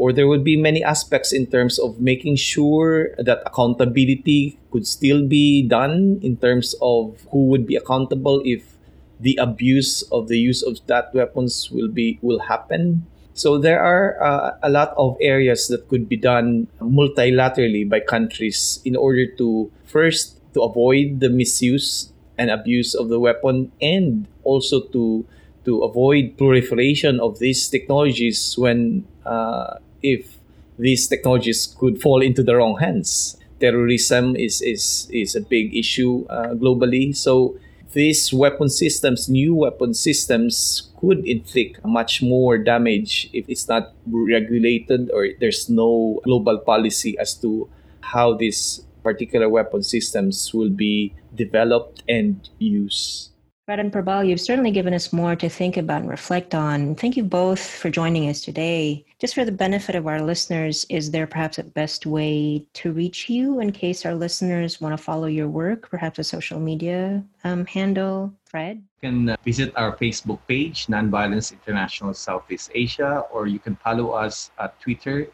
or 0.00 0.16
there 0.16 0.26
would 0.26 0.42
be 0.42 0.56
many 0.56 0.82
aspects 0.82 1.30
in 1.30 1.44
terms 1.44 1.78
of 1.78 2.00
making 2.00 2.34
sure 2.34 3.12
that 3.20 3.44
accountability 3.44 4.56
could 4.72 4.88
still 4.88 5.28
be 5.28 5.60
done 5.60 6.18
in 6.24 6.40
terms 6.40 6.74
of 6.80 7.20
who 7.28 7.44
would 7.52 7.66
be 7.66 7.76
accountable 7.76 8.40
if 8.48 8.80
the 9.20 9.36
abuse 9.36 10.00
of 10.08 10.28
the 10.32 10.40
use 10.40 10.64
of 10.64 10.80
that 10.86 11.12
weapons 11.12 11.68
will 11.70 11.92
be 11.92 12.18
will 12.24 12.40
happen. 12.48 13.04
So 13.36 13.60
there 13.60 13.84
are 13.84 14.16
uh, 14.24 14.56
a 14.62 14.70
lot 14.72 14.96
of 14.96 15.20
areas 15.20 15.68
that 15.68 15.84
could 15.92 16.08
be 16.08 16.16
done 16.16 16.68
multilaterally 16.80 17.84
by 17.84 18.00
countries 18.00 18.80
in 18.88 18.96
order 18.96 19.28
to 19.36 19.70
first 19.84 20.40
to 20.56 20.64
avoid 20.64 21.20
the 21.20 21.28
misuse 21.28 22.08
and 22.40 22.48
abuse 22.48 22.96
of 22.96 23.12
the 23.12 23.20
weapon 23.20 23.68
and 23.84 24.24
also 24.48 24.80
to 24.96 25.28
to 25.68 25.84
avoid 25.84 26.40
proliferation 26.40 27.20
of 27.20 27.38
these 27.38 27.68
technologies 27.68 28.56
when 28.56 29.04
uh, 29.28 29.76
if 30.02 30.38
these 30.78 31.06
technologies 31.08 31.74
could 31.78 32.00
fall 32.00 32.22
into 32.22 32.42
the 32.42 32.54
wrong 32.56 32.78
hands 32.78 33.36
terrorism 33.60 34.34
is 34.36 34.62
is 34.62 35.08
is 35.12 35.36
a 35.36 35.40
big 35.40 35.76
issue 35.76 36.24
uh, 36.30 36.54
globally 36.54 37.14
so 37.14 37.56
these 37.92 38.32
weapon 38.32 38.68
systems, 38.68 39.28
new 39.28 39.54
weapon 39.54 39.94
systems, 39.94 40.90
could 41.00 41.26
inflict 41.26 41.84
much 41.84 42.22
more 42.22 42.58
damage 42.58 43.28
if 43.32 43.48
it's 43.48 43.68
not 43.68 43.94
regulated 44.06 45.10
or 45.12 45.28
there's 45.40 45.68
no 45.68 46.20
global 46.24 46.58
policy 46.58 47.18
as 47.18 47.34
to 47.34 47.68
how 48.00 48.34
these 48.34 48.84
particular 49.02 49.48
weapon 49.48 49.82
systems 49.82 50.52
will 50.54 50.70
be 50.70 51.14
developed 51.34 52.02
and 52.08 52.48
used. 52.58 53.30
Fred 53.70 53.78
and 53.78 53.92
Prabal, 53.92 54.26
you've 54.26 54.40
certainly 54.40 54.72
given 54.72 54.92
us 54.92 55.12
more 55.12 55.36
to 55.36 55.48
think 55.48 55.76
about 55.76 56.00
and 56.00 56.10
reflect 56.10 56.56
on. 56.56 56.96
Thank 56.96 57.16
you 57.16 57.22
both 57.22 57.64
for 57.64 57.88
joining 57.88 58.28
us 58.28 58.40
today. 58.40 59.04
Just 59.20 59.36
for 59.36 59.44
the 59.44 59.52
benefit 59.52 59.94
of 59.94 60.08
our 60.08 60.20
listeners, 60.20 60.84
is 60.90 61.12
there 61.12 61.28
perhaps 61.28 61.56
a 61.56 61.62
best 61.62 62.04
way 62.04 62.66
to 62.72 62.90
reach 62.90 63.30
you 63.30 63.60
in 63.60 63.70
case 63.70 64.04
our 64.04 64.16
listeners 64.16 64.80
want 64.80 64.98
to 64.98 65.00
follow 65.00 65.28
your 65.28 65.46
work, 65.46 65.88
perhaps 65.88 66.18
a 66.18 66.24
social 66.24 66.58
media 66.58 67.22
um, 67.44 67.64
handle? 67.64 68.34
Fred? 68.44 68.82
You 69.02 69.08
can 69.08 69.28
uh, 69.28 69.36
visit 69.44 69.72
our 69.76 69.96
Facebook 69.96 70.40
page, 70.48 70.88
Nonviolence 70.88 71.52
International 71.52 72.12
Southeast 72.12 72.72
Asia, 72.74 73.22
or 73.30 73.46
you 73.46 73.60
can 73.60 73.76
follow 73.76 74.10
us 74.10 74.50
at 74.58 74.80
Twitter 74.80 75.28